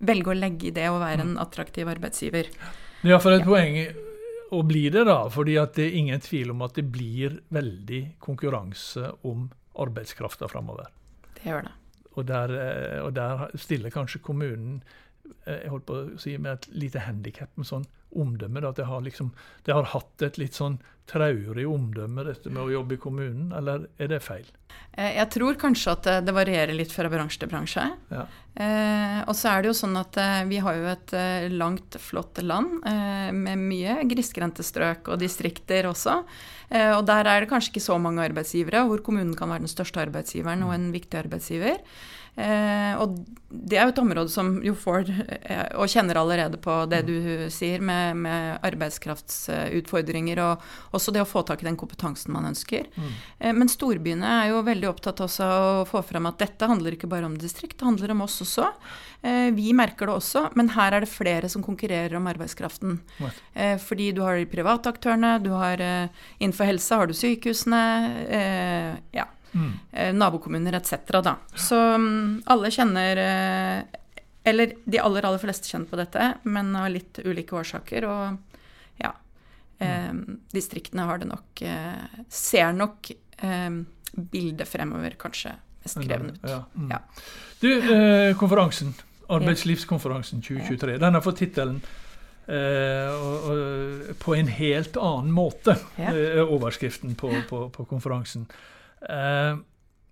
velge 0.00 0.32
å 0.32 0.36
legge 0.36 0.70
i 0.70 0.76
det 0.76 0.88
å 0.90 1.00
være 1.00 1.24
en 1.24 1.34
mm. 1.36 1.42
attraktiv 1.42 1.88
arbeidsgiver. 1.88 2.52
Ja, 3.06 3.18
for 3.20 3.32
et 3.32 3.44
ja. 3.44 3.48
poeng 3.48 3.78
å 4.50 4.62
bli 4.66 4.88
det, 4.90 5.04
da. 5.06 5.22
fordi 5.30 5.56
det 5.74 5.84
er 5.86 5.98
ingen 6.00 6.22
tvil 6.24 6.50
om 6.54 6.64
at 6.66 6.74
det 6.78 6.86
blir 6.90 7.38
veldig 7.54 8.00
konkurranse 8.22 9.12
om 9.28 9.48
arbeidskrafta 9.80 10.48
framover. 10.50 10.90
Det 11.36 11.46
gjør 11.48 11.68
det. 11.68 11.76
Og 12.18 12.26
der, 12.26 12.56
eh, 12.58 12.98
og 13.04 13.14
der 13.14 13.46
stiller 13.60 13.92
kanskje 13.94 14.20
kommunen 14.24 14.82
eh, 15.46 15.62
jeg 15.62 15.70
holdt 15.70 15.86
på 15.86 15.98
å 16.00 16.18
si, 16.18 16.34
med 16.38 16.58
et 16.58 16.68
lite 16.74 17.04
handikap 17.06 17.54
med 17.56 17.68
sånn 17.68 17.86
omdømme. 18.16 18.62
At 18.68 18.80
det 18.80 18.88
har, 18.88 19.04
liksom, 19.04 19.32
det 19.66 19.76
har 19.76 19.92
hatt 19.94 20.26
et 20.26 20.40
litt 20.40 20.58
sånn 20.58 20.80
traurig 21.10 21.66
omdømme, 21.66 22.24
dette 22.28 22.52
med 22.52 22.62
å 22.62 22.70
jobbe 22.70 22.94
i 22.94 23.00
kommunen, 23.02 23.50
eller 23.56 23.88
er 23.98 24.12
det 24.12 24.20
feil? 24.22 24.46
Eh, 24.92 25.16
jeg 25.16 25.26
tror 25.34 25.58
kanskje 25.58 25.94
at 25.96 26.08
det 26.26 26.34
varierer 26.34 26.76
litt 26.76 26.92
fra 26.94 27.10
bransje 27.10 27.42
til 27.42 27.50
bransje. 27.50 27.86
Ja. 28.12 28.26
Eh, 28.54 29.18
og 29.24 29.34
så 29.38 29.50
er 29.50 29.62
det 29.62 29.70
jo 29.70 29.78
sånn 29.80 29.98
at 29.98 30.18
eh, 30.20 30.44
vi 30.50 30.60
har 30.62 30.78
jo 30.78 30.86
et 30.92 31.14
eh, 31.16 31.48
langt, 31.50 31.98
flott 32.02 32.38
land 32.44 32.78
eh, 32.86 33.30
med 33.34 33.58
mye 33.62 33.98
grisgrendte 34.10 34.66
strøk 34.66 35.10
og 35.10 35.20
distrikter 35.22 35.90
også. 35.90 36.20
Eh, 36.70 36.92
og 36.94 37.02
der 37.10 37.26
er 37.26 37.42
det 37.42 37.50
kanskje 37.50 37.74
ikke 37.74 37.86
så 37.88 37.98
mange 38.02 38.22
arbeidsgivere, 38.28 38.86
hvor 38.86 39.02
kommunen 39.06 39.34
kan 39.38 39.50
være 39.50 39.66
den 39.66 39.72
største 39.74 40.02
arbeidsgiveren 40.04 40.66
og 40.66 40.74
en 40.76 40.90
viktig 40.94 41.24
arbeidsgiver. 41.24 41.82
Eh, 42.36 42.94
og 43.00 43.18
det 43.50 43.78
er 43.78 43.88
jo 43.88 43.92
et 43.92 44.00
område 44.00 44.30
som 44.30 44.52
jo 44.62 44.76
får, 44.78 45.08
eh, 45.42 45.64
og 45.74 45.90
kjenner 45.90 46.20
allerede 46.20 46.60
på 46.62 46.74
det 46.90 47.02
du 47.08 47.16
sier 47.50 47.82
med, 47.82 48.20
med 48.22 48.60
arbeidskraftsutfordringer, 48.66 50.38
og 50.44 50.94
også 50.96 51.14
det 51.14 51.24
å 51.24 51.28
få 51.28 51.42
tak 51.46 51.64
i 51.64 51.68
den 51.68 51.78
kompetansen 51.80 52.32
man 52.34 52.46
ønsker. 52.52 52.86
Mm. 52.94 53.10
Eh, 53.38 53.54
men 53.56 53.72
storbyene 53.72 54.34
er 54.44 54.52
jo 54.52 54.62
veldig 54.66 54.90
opptatt 54.92 55.24
også 55.26 55.48
av 55.48 55.68
å 55.80 55.88
få 55.90 56.04
frem 56.06 56.30
at 56.30 56.38
dette 56.42 56.70
handler 56.70 56.94
ikke 56.96 57.10
bare 57.10 57.26
om 57.26 57.38
distrikt, 57.40 57.80
det 57.80 57.88
handler 57.88 58.14
om 58.14 58.22
oss 58.28 58.38
også. 58.46 58.70
Eh, 59.26 59.50
vi 59.56 59.74
merker 59.76 60.08
det 60.08 60.16
også, 60.20 60.46
men 60.56 60.70
her 60.76 60.94
er 60.94 61.04
det 61.04 61.10
flere 61.12 61.50
som 61.50 61.64
konkurrerer 61.66 62.14
om 62.16 62.30
arbeidskraften. 62.30 63.00
Eh, 63.52 63.76
fordi 63.82 64.12
du 64.14 64.22
har 64.24 64.38
de 64.38 64.46
private 64.48 64.94
aktørene, 64.94 65.34
du 65.42 65.50
har 65.58 65.82
innenfor 66.38 66.70
helse 66.70 66.96
har 66.96 67.10
du 67.10 67.16
sykehusene. 67.16 67.82
Eh, 68.30 68.94
ja 69.18 69.26
mm. 69.52 69.72
Eh, 69.92 70.12
nabokommuner 70.14 70.76
etc. 70.78 70.94
Da. 71.22 71.36
Så 71.54 71.78
um, 71.94 72.42
alle 72.46 72.70
kjenner 72.70 73.22
eh, 73.24 73.98
Eller 74.44 74.72
de 74.84 74.98
aller, 74.98 75.26
aller 75.26 75.38
fleste 75.42 75.68
kjenner 75.68 75.90
på 75.90 75.98
dette, 76.00 76.34
men 76.42 76.72
av 76.76 76.88
litt 76.90 77.18
ulike 77.24 77.56
årsaker. 77.60 78.06
Og 78.08 78.38
ja 79.00 79.10
mm. 79.78 80.38
Distriktene 80.52 81.04
har 81.08 81.20
det 81.20 81.28
nok 81.28 81.60
Ser 82.28 82.72
nok 82.72 83.12
bildet 84.12 84.68
fremover 84.68 85.14
kanskje 85.20 85.52
mest 85.82 86.00
krevende 86.00 86.32
ut. 86.32 86.50
Ja. 86.50 86.64
Mm. 86.74 86.90
Ja. 86.90 86.98
Du, 87.60 87.78
eh, 87.78 88.36
konferansen. 88.36 88.94
Arbeidslivskonferansen 89.26 90.42
2023. 90.42 90.98
Den 90.98 91.14
har 91.14 91.20
fått 91.20 91.36
tittelen 91.36 91.80
uh, 92.48 92.54
på 94.18 94.34
en 94.34 94.48
helt 94.48 94.96
annen 94.96 95.30
måte, 95.32 95.76
ja. 95.96 96.42
overskriften 96.42 97.14
på, 97.14 97.30
på, 97.48 97.68
på 97.70 97.84
konferansen. 97.84 98.46
Eh, 99.08 99.58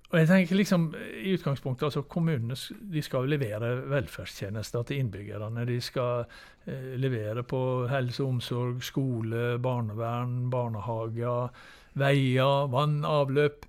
og 0.09 0.17
jeg 0.17 0.29
tenker 0.31 0.57
liksom, 0.57 0.85
i 1.21 1.35
utgangspunktet, 1.37 1.91
altså 1.91 2.03
Kommunene 2.09 2.57
de 2.93 3.03
skal 3.05 3.29
levere 3.29 3.75
velferdstjenester 3.91 4.87
til 4.89 5.03
innbyggerne. 5.03 5.67
De 5.69 5.81
skal 5.85 6.25
eh, 6.65 6.95
levere 6.97 7.45
på 7.45 7.61
helse 7.91 8.23
og 8.25 8.39
omsorg, 8.39 8.81
skole, 8.85 9.59
barnevern, 9.61 10.49
barnehager, 10.51 11.53
veier, 12.01 12.71
vann, 12.73 13.03
avløp. 13.05 13.69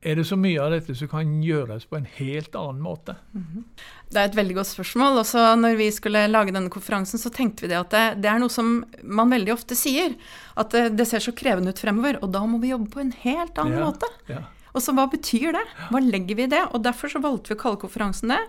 Er 0.00 0.16
det 0.16 0.24
så 0.24 0.36
mye 0.40 0.56
av 0.64 0.70
dette 0.72 0.94
som 0.96 1.10
kan 1.12 1.32
gjøres 1.44 1.84
på 1.84 1.98
en 1.98 2.06
helt 2.16 2.54
annen 2.56 2.80
måte? 2.80 3.16
-hmm. 3.34 3.64
Det 4.10 4.16
er 4.16 4.24
et 4.24 4.36
veldig 4.36 4.54
godt 4.54 4.66
spørsmål. 4.66 5.18
Også 5.18 5.56
når 5.56 5.76
vi 5.76 5.90
skulle 5.90 6.26
lage 6.26 6.52
denne 6.52 6.70
konferansen, 6.70 7.18
så 7.18 7.30
tenkte 7.30 7.62
vi 7.62 7.68
det 7.68 7.78
at 7.78 7.90
det, 7.90 8.22
det 8.22 8.30
er 8.30 8.38
noe 8.38 8.48
som 8.48 8.84
man 9.02 9.30
veldig 9.30 9.52
ofte 9.52 9.76
sier. 9.76 10.14
At 10.56 10.70
det, 10.70 10.96
det, 10.96 11.06
ser 11.06 11.18
så 11.18 11.32
krevende 11.32 11.70
ut 11.70 11.78
fremover, 11.78 12.18
og 12.22 12.32
da 12.32 12.46
må 12.46 12.58
vi 12.58 12.72
jobbe 12.72 12.90
på 12.90 13.00
en 13.00 13.12
helt 13.12 13.58
annen 13.58 13.78
ja, 13.78 13.84
måte. 13.84 14.06
Ja. 14.26 14.42
Og 14.74 14.82
så 14.84 14.94
hva 14.94 15.06
betyr 15.10 15.54
det? 15.56 15.64
Hva 15.90 16.00
legger 16.04 16.38
vi 16.38 16.46
i 16.46 16.50
det? 16.50 16.62
Og 16.70 16.82
derfor 16.84 17.10
så 17.10 17.22
valgte 17.22 17.52
vi 17.52 17.58
å 17.58 17.60
kalle 17.60 17.80
konferansen 17.80 18.32
det. 18.32 18.40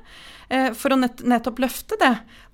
Eh, 0.51 0.69
for 0.77 0.93
å 0.93 0.97
nett, 0.99 1.23
nettopp 1.25 1.61
løfte 1.63 1.97
det. 2.01 2.11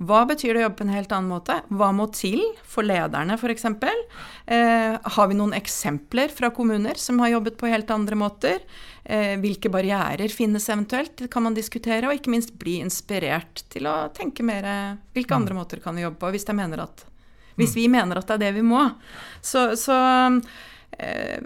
Hva 0.07 0.21
betyr 0.29 0.53
det 0.53 0.61
å 0.61 0.65
jobbe 0.67 0.79
på 0.79 0.85
en 0.85 0.93
helt 0.93 1.15
annen 1.15 1.31
måte? 1.33 1.57
Hva 1.73 1.89
må 1.95 2.05
til 2.15 2.43
for 2.67 2.87
lederne, 2.87 3.35
f.eks.? 3.35 3.65
Eh, 3.65 4.95
har 5.17 5.31
vi 5.31 5.39
noen 5.39 5.55
eksempler 5.57 6.31
fra 6.33 6.51
kommuner 6.55 6.99
som 7.01 7.19
har 7.23 7.33
jobbet 7.33 7.57
på 7.59 7.71
helt 7.71 7.91
andre 7.93 8.19
måter? 8.19 8.63
Eh, 9.03 9.35
hvilke 9.41 9.71
barrierer 9.73 10.31
finnes 10.31 10.69
eventuelt? 10.69 11.17
Det 11.23 11.31
kan 11.33 11.47
man 11.47 11.57
diskutere. 11.57 12.07
Og 12.07 12.19
ikke 12.19 12.33
minst 12.35 12.55
bli 12.61 12.77
inspirert 12.83 13.65
til 13.73 13.89
å 13.89 13.97
tenke 14.15 14.45
mer 14.45 14.69
hvilke 15.15 15.33
mm. 15.33 15.41
andre 15.41 15.57
måter 15.57 15.83
kan 15.83 15.97
vi 15.97 16.05
jobbe 16.05 16.21
på, 16.21 16.31
hvis, 16.35 16.47
mener 16.53 16.85
at, 16.85 17.03
hvis 17.57 17.75
mm. 17.75 17.81
vi 17.81 17.89
mener 17.97 18.21
at 18.21 18.29
det 18.29 18.37
er 18.37 18.45
det 18.45 18.55
vi 18.61 18.67
må. 18.67 18.85
Så, 19.41 19.71
så 19.79 19.97
eh, 21.01 21.41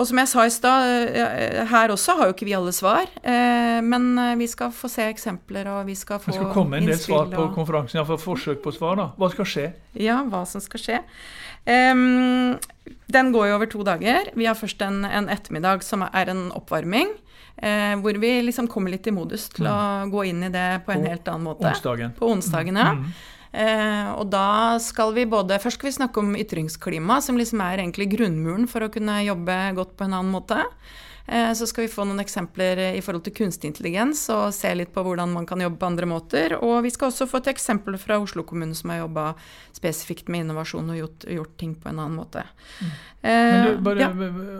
og 0.00 0.08
som 0.08 0.20
jeg 0.22 0.30
sa 0.30 0.46
i 0.48 0.52
stad, 0.54 0.86
eh, 1.12 1.60
her 1.68 1.92
også 1.92 2.16
har 2.16 2.30
jo 2.30 2.34
ikke 2.34 2.48
vi 2.48 2.56
alle 2.56 2.72
svar. 2.72 3.10
Eh, 3.20 3.80
men 3.84 4.10
eh, 4.16 4.36
vi 4.40 4.48
skal 4.48 4.72
få 4.72 4.88
se 4.88 5.04
eksempler, 5.12 5.68
og 5.68 5.84
vi 5.90 5.96
skal 5.98 6.22
få 6.22 6.30
innspill. 6.30 6.46
Det 6.46 6.48
skal 6.48 6.56
komme 6.56 6.80
en 6.80 6.88
del 6.88 7.00
svar 7.02 7.28
på 7.28 7.42
og... 7.44 7.54
konferansen, 7.58 8.00
iallfall 8.00 8.20
forsøk 8.22 8.62
på 8.64 8.72
svar. 8.72 8.96
da. 8.96 9.08
Hva 9.20 9.30
skal 9.34 9.50
skje? 9.52 9.66
Ja, 10.00 10.22
hva 10.24 10.46
som 10.48 10.64
skal 10.64 10.84
skje. 10.86 11.00
Um, 11.68 12.56
den 13.12 13.32
går 13.34 13.50
jo 13.50 13.58
over 13.58 13.68
to 13.68 13.84
dager. 13.84 14.30
Vi 14.32 14.48
har 14.48 14.56
først 14.56 14.80
en, 14.86 15.02
en 15.04 15.28
ettermiddag 15.28 15.84
som 15.84 16.06
er 16.08 16.32
en 16.32 16.48
oppvarming. 16.56 17.12
Eh, 17.60 17.92
hvor 18.00 18.16
vi 18.16 18.38
liksom 18.42 18.70
kommer 18.72 18.94
litt 18.94 19.04
i 19.06 19.12
modus 19.12 19.50
til 19.52 19.66
mm. 19.68 19.74
å 19.74 20.08
gå 20.14 20.24
inn 20.30 20.46
i 20.46 20.48
det 20.54 20.68
på 20.86 20.94
en 20.94 21.04
på 21.04 21.12
helt 21.12 21.28
annen 21.28 21.44
måte. 21.50 21.68
Onsdagen. 21.68 22.14
På 22.16 22.30
onsdagen, 22.32 22.78
ja. 22.80 22.94
Mm. 22.96 23.12
Eh, 23.50 24.10
og 24.14 24.28
da 24.30 24.78
skal 24.78 25.10
vi 25.16 25.24
både 25.26 25.56
Først 25.58 25.80
skal 25.80 25.88
vi 25.88 25.96
snakke 25.96 26.22
om 26.22 26.36
ytringsklima, 26.38 27.18
som 27.24 27.38
liksom 27.38 27.62
er 27.64 27.82
egentlig 27.82 28.12
grunnmuren 28.12 28.68
for 28.70 28.86
å 28.86 28.90
kunne 28.94 29.22
jobbe 29.26 29.56
godt 29.78 29.96
på 29.98 30.06
en 30.06 30.14
annen 30.20 30.34
måte. 30.34 30.62
Eh, 31.26 31.52
så 31.52 31.66
skal 31.66 31.84
vi 31.84 31.92
få 31.92 32.04
noen 32.08 32.22
eksempler 32.22 32.80
i 32.96 33.02
forhold 33.04 33.24
til 33.26 33.34
kunstig 33.36 33.70
intelligens 33.70 34.22
og 34.32 34.54
se 34.56 34.72
litt 34.74 34.92
på 34.94 35.04
hvordan 35.04 35.30
man 35.34 35.46
kan 35.46 35.60
jobbe 35.62 35.78
på 35.80 35.88
andre 35.90 36.08
måter. 36.10 36.56
Og 36.58 36.80
vi 36.86 36.92
skal 36.94 37.10
også 37.10 37.28
få 37.30 37.42
et 37.42 37.52
eksempel 37.52 37.98
fra 38.00 38.18
Oslo 38.22 38.44
kommune 38.48 38.74
som 38.74 38.92
har 38.92 39.04
jobba 39.04 39.26
spesifikt 39.76 40.30
med 40.32 40.46
innovasjon 40.46 40.90
og 40.90 40.98
gjort, 40.98 41.26
gjort, 41.38 41.56
ting 41.60 41.74
på 41.78 41.90
en 41.90 42.02
annen 42.02 42.18
måte. 42.18 42.44
Mm. 42.80 42.92
Men 43.22 43.66
du, 43.66 43.82
bare, 43.84 44.00
ja. 44.00 44.10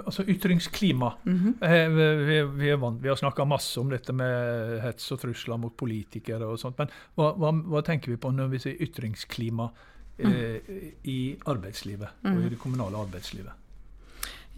altså 0.04 0.22
Ytringsklima. 0.28 1.12
Mm 1.24 1.38
-hmm. 1.38 1.88
vi, 1.88 2.42
vi, 2.42 2.76
vi, 3.02 3.08
har 3.08 3.16
snakka 3.16 3.44
masse 3.44 3.80
om 3.80 3.90
dette 3.90 4.12
med 4.12 4.80
hets 4.82 5.12
og 5.12 5.20
trusler 5.20 5.56
mot 5.56 5.76
politikere 5.76 6.46
og 6.46 6.60
sånt. 6.60 6.78
Men 6.78 6.88
hva, 7.14 7.32
hva, 7.36 7.52
hva 7.52 7.82
tenker 7.82 8.10
vi 8.10 8.16
på 8.16 8.30
når 8.30 8.48
vi 8.48 8.58
sier 8.58 8.76
ytringsklima 8.80 9.70
mm. 10.18 10.32
eh, 10.32 10.60
i 11.04 11.36
arbeidslivet 11.46 12.08
og 12.24 12.30
i 12.30 12.44
mm. 12.44 12.50
det 12.50 12.58
kommunale 12.58 12.98
arbeidslivet? 12.98 13.59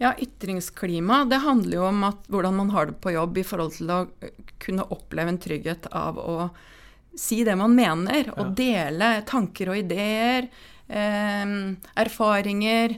Ja, 0.01 0.13
ytringsklima 0.17 1.23
det 1.29 1.43
handler 1.43 1.77
jo 1.77 1.87
om 1.87 2.03
at, 2.07 2.25
hvordan 2.27 2.55
man 2.57 2.71
har 2.73 2.89
det 2.89 2.99
på 3.03 3.13
jobb 3.13 3.37
i 3.37 3.45
forhold 3.47 3.75
til 3.77 3.91
å 3.93 3.99
kunne 4.63 4.87
oppleve 4.91 5.35
en 5.35 5.41
trygghet 5.41 5.89
av 5.93 6.17
å 6.19 6.37
si 7.19 7.43
det 7.45 7.55
man 7.55 7.75
mener, 7.77 8.31
og 8.41 8.55
dele 8.57 9.19
tanker 9.29 9.69
og 9.69 9.77
ideer, 9.83 10.47
eh, 10.89 11.51
erfaringer, 12.01 12.95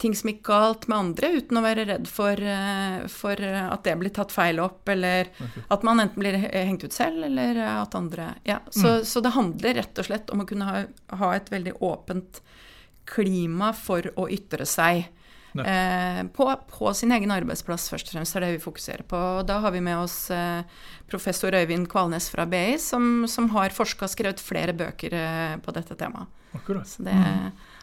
ting 0.00 0.14
som 0.16 0.30
gikk 0.30 0.40
galt 0.48 0.86
med 0.88 0.98
andre, 0.98 1.30
uten 1.36 1.60
å 1.60 1.64
være 1.64 1.84
redd 1.88 2.08
for, 2.08 2.32
eh, 2.32 3.04
for, 3.12 3.36
at 3.40 3.84
det 3.84 3.96
blir 4.00 4.12
tatt 4.16 4.32
feil 4.32 4.60
opp, 4.64 4.88
eller 4.88 5.28
at 5.68 5.84
man 5.84 6.00
enten 6.00 6.24
blir 6.24 6.40
hengt 6.52 6.84
ut 6.84 6.96
selv, 6.96 7.24
eller 7.28 7.60
at 7.82 7.94
andre 7.94 8.34
Ja, 8.44 8.60
så, 8.70 8.98
mm. 9.00 9.04
så 9.04 9.20
det 9.20 9.36
handler 9.36 9.74
rett 9.82 10.00
og 10.00 10.08
slett 10.08 10.32
om 10.32 10.40
å 10.44 10.48
kunne 10.48 10.64
ha, 10.64 10.82
ha 11.20 11.34
et 11.36 11.52
veldig 11.52 11.76
åpent 11.84 12.40
klima 13.08 13.72
for 13.76 14.10
å 14.16 14.28
ytre 14.32 14.66
seg. 14.68 15.08
Eh, 15.54 16.26
på, 16.26 16.56
på, 16.78 16.94
sin 16.94 17.12
egen 17.12 17.32
arbeidsplass, 17.32 17.88
først 17.92 18.10
og 18.10 18.18
fremst, 18.18 18.36
er 18.36 18.44
det 18.44 18.50
vi 18.56 18.62
fokuserer 18.62 19.04
på. 19.08 19.20
Da 19.48 19.60
har 19.64 19.72
vi 19.74 19.80
med 19.84 20.02
oss 20.02 20.30
eh, 20.34 20.60
professor 21.10 21.54
Øyvind 21.56 21.88
Kvalnes 21.90 22.28
fra 22.32 22.46
BI, 22.46 22.76
som, 22.82 23.24
som 23.30 23.48
har 23.56 23.74
forska 23.74 24.06
og 24.06 24.12
skrevet 24.12 24.44
flere 24.44 24.76
bøker 24.76 25.16
eh, 25.16 25.56
på 25.64 25.74
dette 25.76 25.96
temaet. 25.98 26.28
Akkurat. 26.56 26.94
Det, 27.04 27.14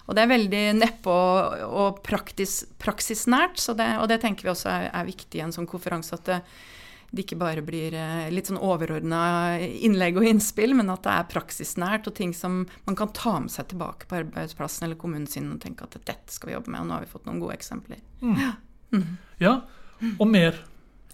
og 0.06 0.18
det 0.18 0.24
er 0.24 0.32
veldig 0.32 0.64
neppe 0.78 1.12
og, 1.12 1.66
og 1.66 2.00
praktis, 2.06 2.64
praksisnært, 2.82 3.62
det, 3.78 3.92
og 4.02 4.10
det 4.10 4.22
tenker 4.24 4.48
vi 4.48 4.54
også 4.54 4.72
er, 4.72 4.88
er 4.90 5.10
viktig 5.10 5.42
i 5.42 5.44
en 5.46 5.54
sånn 5.54 5.70
konferanse. 5.70 6.18
at 6.18 6.26
det, 6.30 6.40
det 7.16 7.26
ikke 7.26 7.40
bare 7.40 7.64
blir 7.66 7.96
eh, 7.98 8.28
litt 8.34 8.50
sånn 8.52 8.60
overordna 8.62 9.58
innlegg 9.60 10.20
og 10.20 10.28
innspill, 10.30 10.76
men 10.78 10.92
at 10.94 11.06
det 11.08 11.16
er 11.16 11.32
praksisnært 11.32 12.10
og 12.12 12.18
ting 12.18 12.36
som 12.36 12.64
man 12.86 13.00
kan 13.00 13.14
ta 13.16 13.38
med 13.40 13.54
seg 13.54 13.70
tilbake 13.72 14.10
på 14.10 14.20
arbeidsplassen 14.22 14.88
eller 14.88 15.00
kommunen 15.00 15.30
sin 15.32 15.50
og 15.54 15.62
tenke 15.64 15.88
at 15.88 15.98
dette 15.98 16.34
skal 16.34 16.52
vi 16.52 16.58
jobbe 16.58 16.74
med, 16.74 16.84
og 16.84 16.90
nå 16.90 16.98
har 16.98 17.06
vi 17.06 17.12
fått 17.16 17.28
noen 17.30 17.42
gode 17.44 17.58
eksempler. 17.58 18.02
Mm. 18.22 18.38
Ja. 18.42 18.54
Mm. 18.96 19.12
ja. 19.42 19.58
Og 20.20 20.28
mer. 20.30 20.60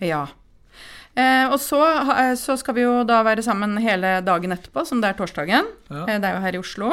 Ja. 0.01 0.25
Eh, 1.13 1.45
og 1.51 1.59
så, 1.59 1.81
eh, 2.15 2.33
så, 2.39 2.55
skal 2.59 2.77
vi 2.77 2.85
jo 2.85 3.01
da 3.07 3.19
være 3.27 3.43
sammen 3.43 3.75
hele 3.83 4.19
dagen 4.25 4.55
etterpå, 4.55 4.85
som 4.87 5.01
det 5.03 5.11
er 5.11 5.19
torsdagen. 5.19 5.69
Ja. 5.91 6.05
Eh, 6.07 6.17
det 6.17 6.29
er 6.29 6.37
jo 6.37 6.43
her 6.45 6.57
i 6.57 6.61
Oslo. 6.61 6.91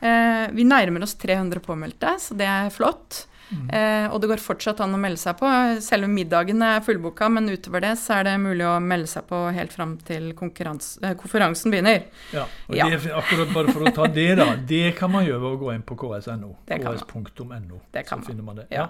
Eh, 0.00 0.46
vi 0.56 0.66
nærmer 0.68 1.04
oss 1.04 1.16
300 1.20 1.60
påmeldte, 1.64 2.16
så 2.20 2.36
det 2.38 2.48
er 2.48 2.72
flott. 2.72 3.24
Mm. 3.50 3.68
Eh, 3.70 4.06
og 4.12 4.20
det 4.22 4.30
går 4.30 4.42
fortsatt 4.42 4.80
an 4.80 4.96
å 4.96 5.00
melde 5.00 5.20
seg 5.20 5.36
på. 5.38 5.48
Selve 5.84 6.08
middagen 6.10 6.62
er 6.64 6.82
fullboka, 6.84 7.28
men 7.32 7.50
utover 7.52 7.84
det 7.84 7.92
så 8.00 8.18
er 8.18 8.28
det 8.28 8.34
mulig 8.42 8.64
å 8.66 8.78
melde 8.82 9.10
seg 9.10 9.26
på 9.28 9.40
helt 9.54 9.74
fram 9.74 9.96
til 10.06 10.30
eh, 10.32 11.14
konferansen 11.18 11.74
begynner. 11.74 12.06
Ja, 12.34 12.46
og 12.68 12.78
ja. 12.78 12.88
Det, 12.90 13.12
akkurat 13.14 13.52
bare 13.54 13.74
for 13.74 13.86
å 13.86 13.94
ta 13.94 14.08
det, 14.10 14.28
da. 14.40 14.48
Det 14.56 14.94
kan 14.98 15.12
man 15.12 15.26
gjøre 15.28 15.42
ved 15.44 15.50
å 15.50 15.60
gå 15.60 15.72
inn 15.74 15.84
på 15.86 15.98
ks.no. 16.00 16.54
ks.no. 16.70 17.80
Så 17.94 18.20
finner 18.26 18.44
man 18.46 18.62
det. 18.62 18.68
Ja. 18.74 18.88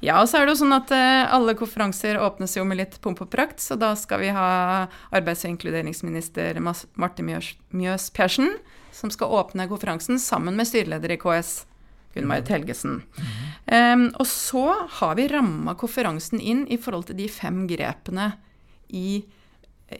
ja. 0.00 0.20
og 0.22 0.28
så 0.30 0.40
er 0.40 0.48
det 0.48 0.56
jo 0.56 0.62
sånn 0.64 0.76
at 0.76 0.92
eh, 0.96 1.22
alle 1.30 1.56
konferanser 1.58 2.20
åpnes 2.20 2.56
jo 2.56 2.66
med 2.68 2.80
litt 2.80 3.00
pomp 3.04 3.22
og 3.24 3.30
prakt, 3.32 3.62
så 3.62 3.78
da 3.80 3.92
skal 3.98 4.24
vi 4.24 4.34
ha 4.34 4.50
arbeids- 5.14 5.44
og 5.46 5.54
inkluderingsminister 5.54 6.60
Marte 6.64 7.24
Mjøs, 7.26 7.54
Mjøs 7.76 8.10
Persen, 8.16 8.54
som 8.94 9.12
skal 9.12 9.32
åpne 9.38 9.68
konferansen 9.70 10.18
sammen 10.22 10.56
med 10.58 10.68
styreleder 10.68 11.14
i 11.14 11.20
KS. 11.20 11.60
Gunn 12.14 12.26
Marit 12.26 12.48
Helgesen. 12.50 13.02
Um, 13.66 14.08
og 14.18 14.26
så 14.26 14.64
har 15.00 15.18
vi 15.18 15.28
ramma 15.30 15.76
konferansen 15.78 16.40
inn 16.40 16.64
i 16.72 16.78
forhold 16.80 17.10
til 17.10 17.20
de 17.20 17.28
fem 17.30 17.66
grepene 17.70 18.32
i 18.96 19.20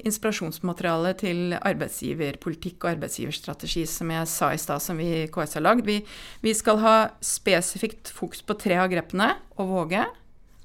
inspirasjonsmaterialet 0.07 1.19
til 1.25 1.55
arbeidsgiverpolitikk 1.57 2.85
og 2.85 2.93
arbeidsgiverstrategi, 2.95 3.85
som 3.91 4.13
jeg 4.15 4.31
sa 4.31 4.53
i 4.55 4.61
stad, 4.61 4.83
som 4.83 5.01
vi 5.01 5.09
i 5.25 5.29
KS 5.33 5.59
har 5.59 5.67
lagd. 5.67 5.85
Vi, 5.87 5.99
vi, 6.45 6.55
skal 6.55 6.79
ha 6.83 6.97
spesifikt 7.25 8.13
fokus 8.15 8.45
på 8.47 8.55
tre 8.61 8.79
av 8.79 8.91
grepene. 8.93 9.33
Å 9.59 9.67
våge, 9.67 10.05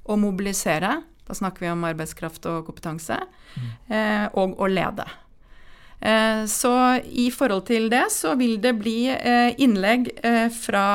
å 0.06 0.18
mobilisere, 0.22 1.00
da 1.26 1.38
snakker 1.38 1.66
vi 1.66 1.74
om 1.74 1.86
arbeidskraft 1.90 2.46
og 2.52 2.68
kompetanse, 2.70 3.18
mm. 3.56 3.70
eh, 3.90 4.26
og 4.38 4.60
å 4.62 4.70
lede. 4.70 5.08
Eh, 6.06 6.44
så 6.52 6.74
i 7.10 7.32
forhold 7.34 7.66
til 7.72 7.90
det 7.90 8.06
så 8.14 8.36
vil 8.38 8.60
det 8.62 8.76
bli 8.78 9.00
eh, 9.10 9.56
innlegg 9.58 10.12
eh, 10.22 10.48
fra 10.54 10.88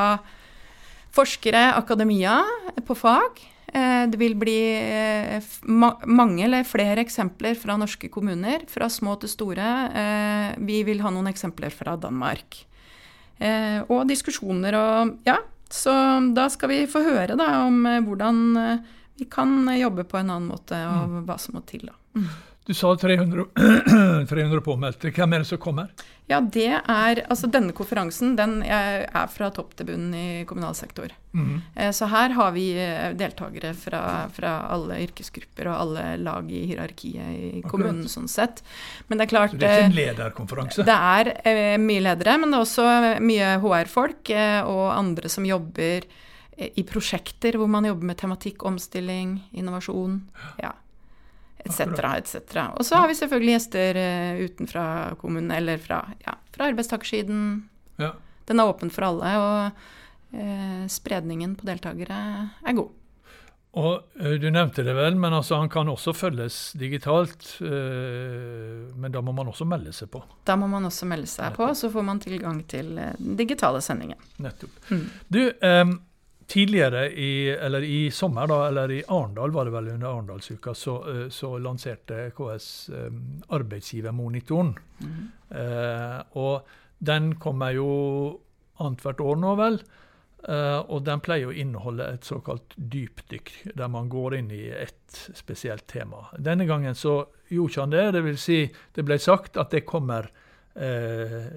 forskere, 1.15 1.73
akademia 1.79 2.41
på 2.87 2.97
fag. 2.99 3.41
Eh, 3.73 4.07
det 4.11 4.19
vil 4.19 4.35
bli 4.39 4.59
eh, 4.75 5.51
mange 5.63 6.45
eller 6.45 6.67
flere 6.67 7.05
eksempler 7.05 7.55
fra 7.59 7.77
norske 7.79 8.11
kommuner, 8.11 8.65
fra 8.71 8.89
små 8.91 9.15
til 9.23 9.31
store. 9.31 9.69
Eh, 10.03 10.49
vi 10.67 10.83
vil 10.89 11.03
ha 11.05 11.13
noen 11.15 11.31
eksempler 11.31 11.75
fra 11.75 11.97
Danmark. 12.01 12.65
Og 13.41 14.03
diskusjoner 14.05 14.75
og 14.77 15.13
Ja, 15.25 15.39
så 15.73 15.93
da 16.37 16.45
skal 16.53 16.69
vi 16.69 16.81
få 16.93 17.01
høre 17.07 17.39
da 17.41 17.63
om 17.65 17.87
hvordan 18.05 18.43
vi 19.17 19.25
kan 19.33 19.65
jobbe 19.79 20.05
på 20.05 20.19
en 20.21 20.35
annen 20.35 20.51
måte, 20.51 20.77
og 20.85 21.09
mm. 21.09 21.23
hva 21.25 21.39
som 21.41 21.57
må 21.57 21.63
til. 21.65 21.89
da. 21.89 22.21
Du 22.67 22.75
sa 22.75 22.93
300, 22.97 23.45
300 24.29 24.61
påmeldte. 24.65 25.11
Hvem 25.11 25.33
er 25.33 25.43
det 25.43 25.49
som 25.49 25.59
kommer? 25.59 25.89
Ja, 26.31 26.39
det 26.41 26.69
er 26.71 27.23
Altså, 27.27 27.49
denne 27.51 27.73
konferansen 27.75 28.37
den 28.39 28.61
er 28.63 29.07
fra 29.33 29.49
topp 29.55 29.73
til 29.79 29.89
bunn 29.89 30.13
i 30.15 30.45
kommunal 30.47 30.77
sektor. 30.79 31.11
Mm. 31.33 31.63
Så 31.95 32.07
her 32.11 32.35
har 32.37 32.53
vi 32.55 32.67
eh, 32.79 33.11
deltakere 33.19 33.73
fra, 33.79 34.03
fra, 34.35 34.53
alle 34.75 35.01
yrkesgrupper 35.07 35.71
og 35.71 35.77
alle 35.79 36.05
lag 36.23 36.51
i 36.51 36.65
hierarkiet 36.71 37.17
i 37.17 37.49
Akkurat. 37.49 37.71
kommunen, 37.71 38.09
sånn 38.11 38.29
sett. 38.31 38.63
Men 39.09 39.19
det 39.19 39.27
er 39.27 39.33
klart 39.33 39.55
Så 39.55 39.61
det 39.63 39.71
er 39.71 39.79
ikke 39.79 39.89
en 39.89 39.95
eh, 39.95 40.01
lederkonferanse? 40.01 40.87
Det 40.87 40.99
er 41.15 41.33
eh, 41.43 41.77
mye 41.83 42.05
ledere, 42.07 42.37
men 42.43 42.53
det 42.53 42.61
er 42.61 42.67
også 42.67 42.89
mye 43.27 43.55
HR-folk 43.65 44.35
og 44.71 44.85
andre 44.95 45.33
som 45.33 45.49
jobber 45.49 46.07
i 46.61 46.85
prosjekter 46.85 47.57
hvor 47.57 47.71
man 47.73 47.87
jobber 47.89 48.11
med 48.11 48.19
tematikk, 48.21 48.67
omstilling, 48.69 49.39
innovasjon. 49.57 50.21
Ja. 50.61 50.75
Etc. 51.65 51.81
etc. 52.17 52.61
Og 52.77 52.85
så 52.87 53.01
har 53.01 53.09
vi 53.11 53.17
selvfølgelig 53.19 53.55
gjester 53.57 54.01
eh, 54.01 54.45
utenfra 54.47 54.85
kommunen, 55.21 55.51
eller 55.57 55.79
fra, 55.83 56.03
ja, 56.27 56.37
fra 56.55 56.71
arbeidstakersiden. 56.73 57.43
Ja. 58.01 58.15
Den 58.51 58.61
er 58.63 58.71
åpen 58.73 58.91
for 58.91 59.07
alle, 59.11 59.35
og 59.41 60.39
eh, 60.39 60.87
spredningen 60.91 61.57
på 61.61 61.69
deltakere 61.69 62.23
er 62.67 62.79
god. 62.81 62.97
Og 63.79 64.01
eh, 64.19 64.33
Du 64.43 64.49
nevnte 64.51 64.83
det 64.83 64.95
vel, 64.97 65.15
men 65.21 65.35
altså 65.37 65.61
han 65.61 65.69
kan 65.71 65.89
også 65.93 66.15
følges 66.17 66.73
digitalt. 66.79 67.53
eh, 67.63 68.91
men 68.99 69.13
da 69.15 69.23
må 69.23 69.33
man 69.37 69.47
også 69.53 69.67
melde 69.69 69.93
seg 69.95 70.11
på. 70.11 70.23
Da 70.49 70.57
må 70.59 70.67
man 70.71 70.89
også 70.89 71.07
melde 71.07 71.31
seg 71.31 71.55
på, 71.55 71.69
så 71.79 71.91
får 71.93 72.07
man 72.07 72.19
tilgang 72.23 72.65
til 72.71 72.97
eh, 72.99 73.13
den 73.19 73.37
digitale 73.39 73.83
sendingen. 73.85 74.19
Nettopp. 74.43 74.75
Mm. 74.91 75.05
Du, 75.29 75.43
em, 75.63 76.01
tidligere 76.51 77.05
i, 77.13 77.49
eller 77.49 77.85
i 77.87 78.11
sommer, 78.11 78.49
da, 78.51 78.65
eller 78.69 78.91
i 78.91 79.01
Arendal 79.07 79.53
var 79.55 79.69
det 79.69 79.75
vel 79.75 79.89
under 79.95 80.09
Arendalsuka, 80.09 80.75
så, 80.75 80.97
eh, 81.11 81.29
så 81.31 81.55
lanserte 81.63 82.31
KS 82.37 82.69
em, 82.89 83.23
arbeidsgivermonitoren. 83.55 84.75
Eh, 85.51 86.19
og 86.43 86.67
den 86.99 87.35
kommer 87.41 87.75
jo 87.77 87.91
annethvert 88.81 89.23
år 89.23 89.41
nå, 89.41 89.55
vel. 89.61 89.81
Eh, 90.49 90.79
og 90.81 91.05
den 91.07 91.23
pleier 91.23 91.51
å 91.51 91.55
inneholde 91.55 92.07
et 92.17 92.27
såkalt 92.27 92.75
dypdykk, 92.77 93.53
der 93.77 93.91
man 93.93 94.09
går 94.11 94.41
inn 94.41 94.51
i 94.57 94.67
et 94.75 95.25
spesielt 95.37 95.87
tema. 95.91 96.27
Denne 96.39 96.67
gangen 96.67 96.97
så 96.99 97.23
gjorde 97.53 97.85
han 97.85 97.95
det. 97.95 98.07
Det 98.17 98.25
vil 98.27 98.39
si, 98.41 98.63
det 98.97 99.05
ble 99.07 99.21
sagt 99.23 99.61
at 99.61 99.75
det 99.75 99.85
kommer 99.89 100.31
eh, 100.31 100.40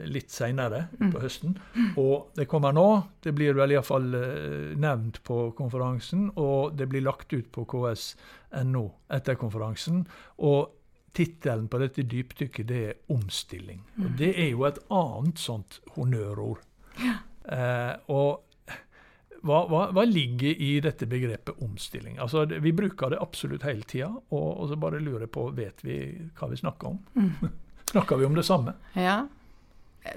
litt 0.10 0.32
seinere 0.34 0.88
på 0.98 1.22
høsten. 1.22 1.58
Og 2.02 2.32
det 2.36 2.48
kommer 2.50 2.74
nå. 2.74 2.86
Det 3.22 3.34
blir 3.36 3.54
vel 3.58 3.76
iallfall 3.76 4.14
eh, 4.18 4.72
nevnt 4.80 5.22
på 5.24 5.52
konferansen, 5.58 6.32
og 6.36 6.78
det 6.78 6.90
blir 6.92 7.06
lagt 7.06 7.34
ut 7.34 7.52
på 7.54 7.66
KS.no 7.70 8.86
etter 9.14 9.38
konferansen. 9.40 10.06
Og 10.42 10.74
tittelen 11.14 11.68
på 11.70 11.82
dette 11.82 12.08
dypdykket 12.10 12.68
det 12.68 12.82
er 12.88 12.96
'omstilling'. 13.14 13.84
Og 14.02 14.18
det 14.18 14.34
er 14.34 14.50
jo 14.50 14.66
et 14.66 14.80
annet 14.90 15.38
sånt 15.38 15.80
honnørord. 15.96 16.64
Eh, 17.46 17.96
og 18.08 18.44
hva, 19.44 19.66
hva, 19.68 19.82
hva 19.92 20.06
ligger 20.08 20.56
i 20.56 20.80
dette 20.80 21.06
begrepet 21.06 21.60
omstilling? 21.62 22.18
Altså, 22.24 22.46
Vi 22.46 22.72
bruker 22.72 23.12
det 23.12 23.20
absolutt 23.20 23.66
hele 23.68 23.84
tida, 23.84 24.08
og, 24.32 24.48
og 24.62 24.70
så 24.70 24.78
bare 24.80 25.02
lurer 25.04 25.28
på, 25.28 25.50
vet 25.52 25.84
vi 25.84 25.98
hva 26.40 26.48
vi 26.50 26.62
snakker 26.62 26.88
om? 26.94 27.02
Snakker 27.94 28.20
vi 28.20 28.28
om 28.28 28.36
det 28.36 28.46
samme? 28.48 28.76
Ja. 28.98 29.24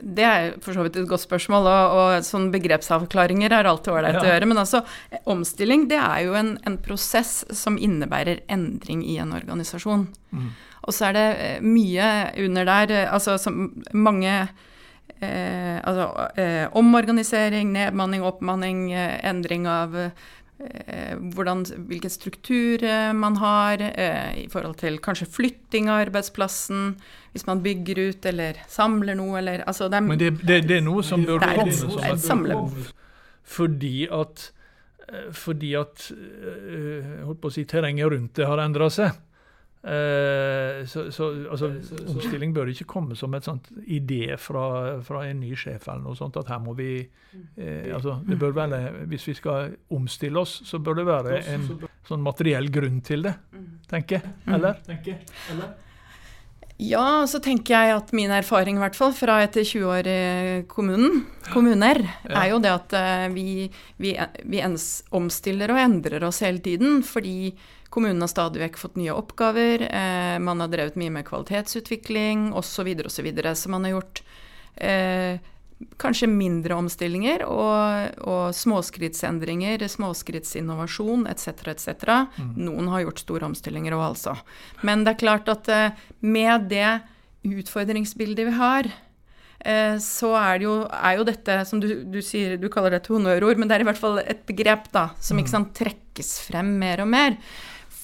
Det 0.02 0.25
er 0.26 0.49
for 0.64 0.75
så 0.75 0.83
vidt 0.83 0.97
et 0.99 1.09
godt 1.09 1.23
spørsmål, 1.23 1.68
og, 1.71 1.97
og 1.97 2.26
sånne 2.26 2.50
begrepsavklaringer 2.56 3.54
er 3.54 3.68
alltid 3.71 3.92
ålreit 3.95 4.18
å 4.18 4.26
gjøre. 4.26 4.49
Men 4.50 4.62
altså, 4.64 4.83
omstilling 5.30 5.87
det 5.92 6.00
er 6.02 6.25
jo 6.26 6.35
en, 6.38 6.56
en 6.66 6.78
prosess 6.83 7.45
som 7.54 7.78
innebærer 7.78 8.42
endring 8.50 9.04
i 9.06 9.21
en 9.23 9.37
organisasjon. 9.37 10.09
Mm. 10.35 10.49
Og 10.87 10.95
så 10.95 11.09
er 11.09 11.16
det 11.16 11.26
eh, 11.42 11.61
mye 11.62 12.09
under 12.47 12.66
der, 12.66 12.95
eh, 12.95 13.12
altså 13.12 13.37
som 13.42 13.68
mange 13.95 14.33
eh, 15.21 15.78
altså, 15.83 16.11
eh, 16.38 16.66
omorganisering, 16.78 17.71
nedmanning, 17.75 18.26
oppmanning, 18.26 18.88
eh, 18.95 19.21
endring 19.26 19.66
av 19.71 19.97
eh, 19.99 20.26
hvordan, 20.56 21.64
hvilken 21.88 22.10
struktur 22.10 22.82
eh, 22.84 23.12
man 23.12 23.36
har 23.36 23.82
eh, 23.82 24.38
i 24.44 24.48
forhold 24.48 24.78
til 24.80 24.98
kanskje 25.04 25.28
flytting 25.28 25.90
av 25.92 26.06
arbeidsplassen, 26.06 26.94
hvis 27.34 27.44
man 27.46 27.60
bygger 27.64 28.00
ut 28.08 28.28
eller 28.30 28.62
samler 28.72 29.18
noe, 29.18 29.36
eller 29.42 29.64
altså 29.68 29.90
det 29.92 30.00
er, 30.00 30.06
Men 30.08 30.18
det, 30.22 30.30
det, 30.40 30.62
det 30.68 30.78
er 30.78 30.86
noe 30.86 31.04
som 31.04 31.25
bør 31.28 31.44
komme 31.44 31.72
som 31.76 31.92
et 31.98 32.12
et 32.14 32.25
samle- 32.25 32.56
Fordi 33.46 34.08
at 34.10 34.50
eh, 35.12 35.28
fordi 35.32 35.75
at 35.78 36.08
eh, 36.16 37.12
holdt 37.26 37.40
på 37.42 37.52
å 37.52 37.56
si, 37.58 37.64
terrenget 37.68 38.10
rundt 38.10 38.34
det 38.40 38.48
har 38.48 38.64
endra 38.64 38.88
seg. 38.90 39.12
Eh, 39.87 40.87
så, 40.87 41.12
så 41.14 41.28
altså, 41.50 41.69
omstilling 42.09 42.55
bør 42.55 42.73
ikke 42.73 42.88
komme 42.90 43.14
som 43.14 43.35
et 43.38 43.47
sånt 43.47 43.69
idé 43.87 44.35
fra, 44.40 44.99
fra 45.07 45.23
en 45.28 45.38
ny 45.45 45.52
sjef 45.55 45.87
eller 45.87 46.02
noe 46.09 46.19
sånt. 46.19 46.38
At 46.40 46.50
her 46.50 46.59
må 46.64 46.75
vi 46.78 46.90
eh, 47.05 47.95
altså, 47.95 48.19
det 48.26 48.38
bør 48.40 48.57
være, 48.57 48.81
Hvis 49.07 49.28
vi 49.28 49.37
skal 49.38 49.76
omstille 49.95 50.43
oss, 50.43 50.59
så 50.66 50.83
bør 50.83 50.99
det 51.00 51.07
være 51.07 51.40
en 51.55 51.69
sånn 52.08 52.25
materiell 52.25 52.71
grunn 52.75 52.99
til 53.06 53.28
det, 53.28 53.37
tenker 53.91 54.19
jeg. 54.19 54.37
Eller? 54.58 54.82
Ja, 56.76 57.25
så 57.25 57.39
tenker 57.41 57.73
jeg 57.73 57.95
at 57.97 58.10
min 58.12 58.32
erfaring 58.36 58.76
i 58.76 58.82
hvert 58.82 58.97
fall 58.99 59.15
fra 59.17 59.39
etter 59.47 59.65
20 59.65 59.86
år 59.89 60.08
i 60.12 60.19
kommunen, 60.69 61.23
kommuner, 61.49 62.02
Ja. 62.28 62.43
er 62.43 62.50
jo 62.50 62.58
det 62.60 62.73
at 62.75 62.93
eh, 62.93 63.28
vi, 63.32 63.71
vi, 63.97 64.12
vi 64.45 64.60
ens 64.60 65.02
omstiller 65.10 65.73
og 65.73 65.80
endrer 65.80 66.26
oss 66.28 66.43
hele 66.45 66.60
tiden. 66.60 67.00
Fordi 67.06 67.54
kommunen 67.89 68.21
har 68.21 68.28
stadig 68.28 68.60
vekk 68.60 68.76
fått 68.76 69.00
nye 69.00 69.15
oppgaver, 69.17 69.86
eh, 69.89 70.36
man 70.39 70.60
har 70.60 70.69
drevet 70.69 70.99
mye 71.00 71.15
med 71.15 71.25
kvalitetsutvikling 71.25 72.50
osv. 72.52 72.93
Videre. 73.25 73.54
så 73.56 73.73
man 73.73 73.84
har 73.89 73.97
gjort 73.97 74.23
eh, 74.76 75.41
kanskje 76.00 76.28
mindre 76.30 76.76
omstillinger 76.78 77.45
og, 77.45 78.21
og 78.25 78.54
småskrittsendringer, 78.56 79.84
småskrittsinnovasjon 79.93 81.26
etc. 81.28 81.50
etc. 81.75 82.15
Noen 82.56 82.89
har 82.93 83.04
gjort 83.04 83.25
store 83.25 83.50
omstillinger 83.50 83.97
òg, 83.97 84.06
altså. 84.12 84.36
Men 84.86 85.04
det 85.04 85.15
er 85.15 85.25
klart 85.25 85.50
at 85.52 85.69
eh, 85.73 86.06
med 86.25 86.71
det 86.73 86.89
utfordringsbildet 87.47 88.49
vi 88.49 88.56
har, 88.56 88.89
eh, 89.60 90.00
så 90.02 90.32
er, 90.41 90.58
det 90.58 90.69
jo, 90.69 90.78
er 90.89 91.21
jo 91.21 91.28
dette, 91.28 91.60
som 91.69 91.82
du, 91.82 91.91
du 92.08 92.21
sier, 92.25 92.56
du 92.60 92.71
kaller 92.73 92.97
det 92.97 93.04
et 93.04 93.12
honnørord, 93.12 93.60
men 93.60 93.69
det 93.69 93.76
er 93.76 93.84
i 93.84 93.91
hvert 93.91 94.00
fall 94.00 94.21
et 94.25 94.45
begrep 94.49 94.89
da, 94.97 95.10
som 95.21 95.41
ikke 95.41 95.54
sant, 95.58 95.76
trekkes 95.76 96.39
frem 96.49 96.73
mer 96.80 97.04
og 97.04 97.12
mer. 97.12 97.36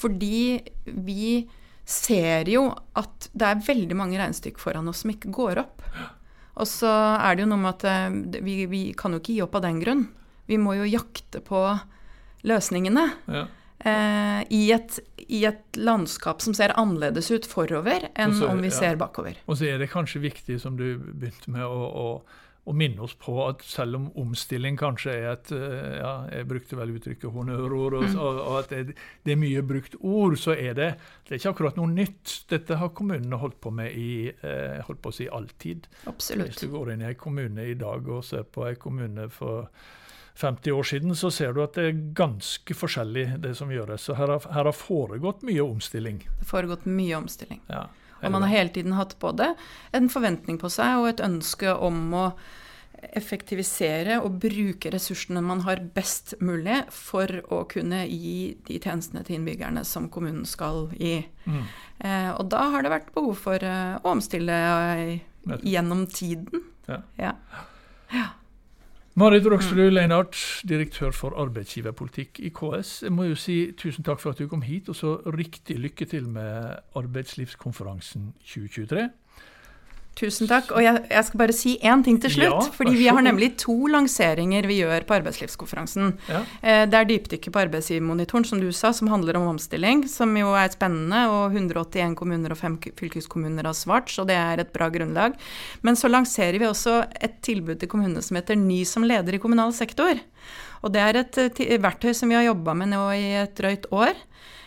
Fordi 0.02 0.60
vi 0.84 1.46
ser 1.88 2.48
jo 2.52 2.68
at 2.98 3.30
det 3.32 3.48
er 3.48 3.64
veldig 3.64 3.96
mange 3.98 4.20
regnestykker 4.20 4.60
foran 4.60 4.88
oss 4.92 5.02
som 5.02 5.12
ikke 5.14 5.32
går 5.34 5.64
opp. 5.64 5.80
Og 6.60 6.68
så 6.68 6.90
er 7.16 7.36
det 7.38 7.46
jo 7.46 7.50
noe 7.54 7.62
med 7.62 7.72
at 7.78 7.84
eh, 7.88 8.40
vi, 8.44 8.58
vi 8.68 8.82
kan 8.98 9.14
jo 9.14 9.20
ikke 9.22 9.32
gi 9.36 9.42
opp 9.44 9.54
av 9.56 9.64
den 9.64 9.80
grunn. 9.80 10.06
Vi 10.50 10.58
må 10.60 10.74
jo 10.76 10.84
jakte 10.88 11.40
på 11.44 11.62
løsningene. 12.48 13.06
Ja. 13.32 13.46
Eh, 13.82 14.42
i, 14.54 14.62
et, 14.74 14.98
I 15.26 15.40
et 15.48 15.78
landskap 15.80 16.42
som 16.44 16.54
ser 16.54 16.74
annerledes 16.78 17.30
ut 17.34 17.46
forover 17.50 18.08
enn 18.14 18.34
så- 18.38 18.50
om 18.52 18.60
vi 18.62 18.68
ja. 18.70 18.76
ser 18.76 18.96
bakover. 19.00 19.38
Og 19.48 19.58
så 19.58 19.72
er 19.72 19.78
det 19.82 19.90
kanskje 19.90 20.22
viktig, 20.22 20.60
som 20.62 20.76
du 20.78 20.98
begynte 20.98 21.50
med, 21.50 21.64
å, 21.66 21.88
å, 21.88 22.06
å 22.62 22.72
minne 22.76 23.02
oss 23.02 23.14
på 23.18 23.34
at 23.42 23.62
selv 23.66 23.98
om 23.98 24.04
omstilling 24.22 24.76
kanskje 24.78 25.14
er 25.16 25.24
et 25.32 25.50
eh, 25.56 25.96
ja, 25.98 26.12
Jeg 26.30 26.46
brukte 26.50 26.78
vel 26.78 26.92
uttrykket 26.94 27.34
honnørord, 27.34 27.96
og, 27.98 28.04
og, 28.14 28.38
og 28.42 28.58
at 28.60 28.70
det, 28.70 28.98
det 29.26 29.34
er 29.34 29.40
mye 29.40 29.64
brukt 29.66 29.96
ord, 29.98 30.36
så 30.38 30.54
er 30.54 30.76
det, 30.78 30.90
det 31.26 31.34
er 31.34 31.40
ikke 31.40 31.54
akkurat 31.56 31.80
noe 31.80 31.90
nytt. 31.90 32.36
Dette 32.52 32.78
har 32.78 32.92
kommunene 32.94 33.40
holdt 33.42 33.58
på 33.62 33.72
med 33.74 33.96
i 33.98 34.12
eh, 34.30 34.78
holdt 34.86 35.02
på 35.02 35.10
å 35.10 35.16
si 35.16 35.26
alltid. 35.26 35.88
Absolutt. 36.10 36.52
Hvis 36.52 36.62
du 36.62 36.70
går 36.76 36.94
inn 36.94 37.02
i 37.02 37.10
en 37.10 37.18
kommune 37.18 37.66
i 37.66 37.74
dag 37.78 38.06
og 38.06 38.22
ser 38.28 38.46
på 38.46 38.68
en 38.68 38.78
kommune 38.78 39.26
for 39.34 39.66
50 40.38 40.72
år 40.72 40.86
siden, 40.86 41.16
så 41.18 41.32
ser 41.34 41.52
du 41.52 41.64
at 41.64 41.74
det 41.76 41.88
er 41.90 41.98
ganske 42.16 42.76
forskjellig 42.76 43.26
det 43.42 43.56
som 43.58 43.74
gjøres. 43.74 44.06
Så 44.06 44.16
her 44.16 44.30
har, 44.32 44.46
her 44.54 44.70
har 44.70 44.76
foregått 44.76 45.42
mye 45.46 45.66
omstilling. 45.66 46.22
Det 46.22 46.46
har 46.46 46.52
foregått 46.54 46.86
mye 46.86 47.18
omstilling. 47.18 47.60
Ja. 47.68 47.88
Og 48.22 48.34
man 48.34 48.46
har 48.46 48.52
hele 48.54 48.74
tiden 48.74 48.96
hatt 48.96 49.16
både 49.22 49.52
en 49.96 50.10
forventning 50.12 50.58
på 50.62 50.70
seg 50.72 51.00
og 51.00 51.08
et 51.12 51.24
ønske 51.24 51.74
om 51.74 52.04
å 52.14 52.26
effektivisere 53.02 54.20
og 54.22 54.36
bruke 54.42 54.92
ressursene 54.94 55.42
man 55.42 55.64
har 55.66 55.82
best 55.94 56.36
mulig 56.38 56.84
for 56.94 57.40
å 57.50 57.64
kunne 57.70 58.04
gi 58.06 58.52
de 58.68 58.78
tjenestene 58.78 59.24
til 59.26 59.40
innbyggerne 59.40 59.82
som 59.88 60.06
kommunen 60.12 60.46
skal 60.46 60.86
gi. 60.94 61.16
Mm. 61.44 61.64
Eh, 61.98 62.30
og 62.36 62.46
da 62.52 62.68
har 62.74 62.84
det 62.84 62.92
vært 62.94 63.10
behov 63.16 63.34
for 63.42 63.66
eh, 63.66 63.96
å 63.98 64.14
omstille 64.14 64.60
eh, 64.94 65.18
gjennom 65.66 66.06
tiden. 66.14 66.62
Ja. 66.86 67.02
Ja. 67.18 68.28
Marit 69.14 69.44
Roksrud 69.44 69.90
Leinart, 69.90 70.38
direktør 70.64 71.10
for 71.12 71.34
arbeidsgiverpolitikk 71.36 72.38
i 72.40 72.48
KS. 72.48 73.02
Jeg 73.04 73.12
må 73.12 73.26
jo 73.28 73.34
si 73.36 73.56
tusen 73.76 74.06
takk 74.06 74.22
for 74.22 74.32
at 74.32 74.38
du 74.40 74.46
kom 74.48 74.62
hit, 74.64 74.88
og 74.88 74.96
så 74.96 75.18
riktig 75.36 75.76
lykke 75.76 76.06
til 76.08 76.30
med 76.32 76.78
arbeidslivskonferansen 76.96 78.30
2023. 78.40 79.10
Tusen 80.12 80.48
takk. 80.48 80.68
Og 80.76 80.82
jeg, 80.84 81.00
jeg 81.08 81.24
skal 81.24 81.40
bare 81.40 81.54
si 81.56 81.70
én 81.80 82.02
ting 82.04 82.18
til 82.20 82.34
slutt. 82.34 82.66
Ja, 82.66 82.72
fordi 82.76 82.92
vi 82.98 83.06
har 83.08 83.22
nemlig 83.24 83.54
to 83.62 83.74
lanseringer 83.88 84.66
vi 84.68 84.76
gjør 84.82 85.06
på 85.08 85.16
arbeidslivskonferansen. 85.16 86.12
Ja. 86.28 86.42
Eh, 86.60 86.82
Det 86.92 86.98
er 86.98 87.08
dypdykket 87.08 87.54
på 87.54 87.62
arbeidsgivermonitoren, 87.62 88.44
som 88.44 88.60
du 88.60 88.68
sa, 88.76 88.92
som 88.92 89.08
handler 89.08 89.38
om 89.40 89.48
omstilling. 89.54 90.04
Som 90.12 90.36
jo 90.36 90.52
er 90.58 90.68
spennende, 90.74 91.24
og 91.32 91.56
181 91.56 92.16
kommuner 92.18 92.52
og 92.52 92.60
5 92.60 92.76
fylkeskommuner 93.00 93.64
har 93.70 93.78
svart, 93.78 94.12
så 94.12 94.26
det 94.28 94.36
er 94.36 94.60
et 94.60 94.72
bra 94.74 94.90
grunnlag. 94.92 95.38
Men 95.82 95.96
så 95.96 96.12
lanserer 96.12 96.60
vi 96.60 96.68
også 96.68 97.06
et 97.16 97.40
tilbud 97.40 97.80
til 97.80 97.88
kommunene 97.88 98.22
som 98.22 98.36
heter 98.36 98.60
Ny 98.60 98.82
som 98.84 99.08
leder 99.08 99.38
i 99.38 99.40
kommunal 99.40 99.72
sektor. 99.72 100.20
Og 100.82 100.92
det 100.92 101.00
er 101.00 101.22
et 101.22 101.40
eh, 101.40 101.78
verktøy 101.80 102.12
som 102.12 102.28
vi 102.28 102.36
har 102.36 102.50
jobba 102.50 102.76
med 102.76 102.92
nå 102.92 103.06
i 103.16 103.30
et 103.46 103.56
drøyt 103.56 103.88
år. 103.94 104.12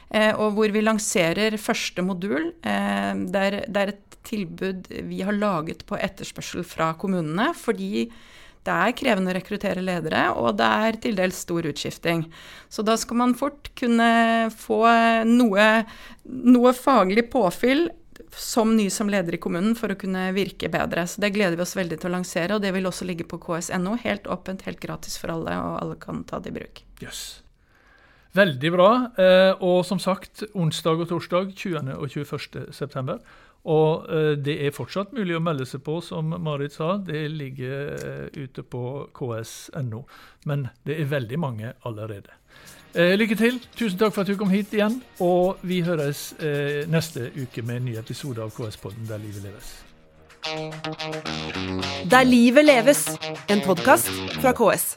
Eh, 0.09 0.31
og 0.33 0.55
hvor 0.57 0.71
vi 0.73 0.83
lanserer 0.83 1.57
første 1.61 2.05
modul. 2.05 2.51
Eh, 2.61 3.11
det, 3.31 3.43
er, 3.49 3.59
det 3.67 3.81
er 3.81 3.93
et 3.95 4.17
tilbud 4.25 4.89
vi 5.09 5.21
har 5.25 5.37
laget 5.37 5.85
på 5.87 5.97
etterspørsel 5.97 6.65
fra 6.67 6.93
kommunene. 6.99 7.51
Fordi 7.57 8.07
det 8.65 8.73
er 8.73 8.95
krevende 8.97 9.29
å 9.29 9.35
rekruttere 9.37 9.83
ledere, 9.85 10.23
og 10.41 10.55
det 10.57 10.69
er 10.87 10.95
til 11.03 11.19
dels 11.19 11.43
stor 11.45 11.67
utskifting. 11.69 12.25
Så 12.69 12.81
da 12.85 12.95
skal 12.97 13.19
man 13.21 13.35
fort 13.37 13.69
kunne 13.77 14.07
få 14.57 14.79
noe, 15.29 15.67
noe 16.25 16.73
faglig 16.73 17.27
påfyll 17.29 17.85
som 18.35 18.75
ny 18.75 18.89
som 18.89 19.09
leder 19.09 19.37
i 19.37 19.41
kommunen 19.41 19.75
for 19.77 19.93
å 19.93 19.99
kunne 19.99 20.27
virke 20.35 20.69
bedre. 20.73 21.05
Så 21.07 21.21
det 21.21 21.33
gleder 21.35 21.59
vi 21.59 21.65
oss 21.65 21.77
veldig 21.77 22.01
til 22.01 22.09
å 22.09 22.15
lansere, 22.17 22.57
og 22.57 22.65
det 22.65 22.73
vil 22.75 22.89
også 22.89 23.07
ligge 23.07 23.27
på 23.29 23.39
ks.no. 23.43 23.95
Helt 24.01 24.27
åpent, 24.27 24.65
helt 24.67 24.81
gratis 24.83 25.19
for 25.21 25.33
alle, 25.35 25.55
og 25.61 25.79
alle 25.83 26.01
kan 26.01 26.25
ta 26.27 26.41
det 26.41 26.53
i 26.53 26.59
bruk. 26.59 26.83
Yes. 27.05 27.44
Veldig 28.35 28.71
bra. 28.73 28.91
Eh, 29.17 29.63
og 29.63 29.85
som 29.87 29.99
sagt, 29.99 30.43
onsdag 30.53 31.05
og 31.05 31.09
torsdag 31.09 31.53
20. 31.55 31.93
og 31.95 32.09
21. 32.09 32.65
september. 32.71 33.19
Og 33.65 34.05
eh, 34.11 34.33
det 34.37 34.57
er 34.65 34.75
fortsatt 34.75 35.13
mulig 35.15 35.37
å 35.37 35.43
melde 35.43 35.65
seg 35.65 35.83
på, 35.85 36.01
som 36.03 36.35
Marit 36.43 36.75
sa. 36.75 36.97
Det 36.97 37.25
ligger 37.31 37.95
eh, 37.95 38.43
ute 38.43 38.63
på 38.63 39.07
ks.no. 39.15 40.03
Men 40.45 40.67
det 40.85 40.99
er 40.99 41.13
veldig 41.15 41.39
mange 41.39 41.73
allerede. 41.85 42.41
Lykke 42.95 43.35
til. 43.35 43.57
Tusen 43.75 43.97
takk 43.99 44.13
for 44.15 44.23
at 44.23 44.29
du 44.31 44.37
kom 44.39 44.53
hit 44.53 44.71
igjen. 44.71 45.01
Og 45.19 45.59
vi 45.67 45.81
høres 45.83 46.29
neste 46.87 47.27
uke 47.35 47.59
med 47.67 47.81
en 47.81 47.89
ny 47.89 47.97
episode 47.99 48.39
av 48.39 48.55
KS-podden 48.55 49.03
Der 49.11 49.19
livet 49.19 49.43
leves. 49.43 49.73
Der 52.07 52.23
livet 52.23 52.71
leves, 52.71 53.09
en 53.51 53.65
podkast 53.67 54.13
fra 54.39 54.55
KS. 54.55 54.93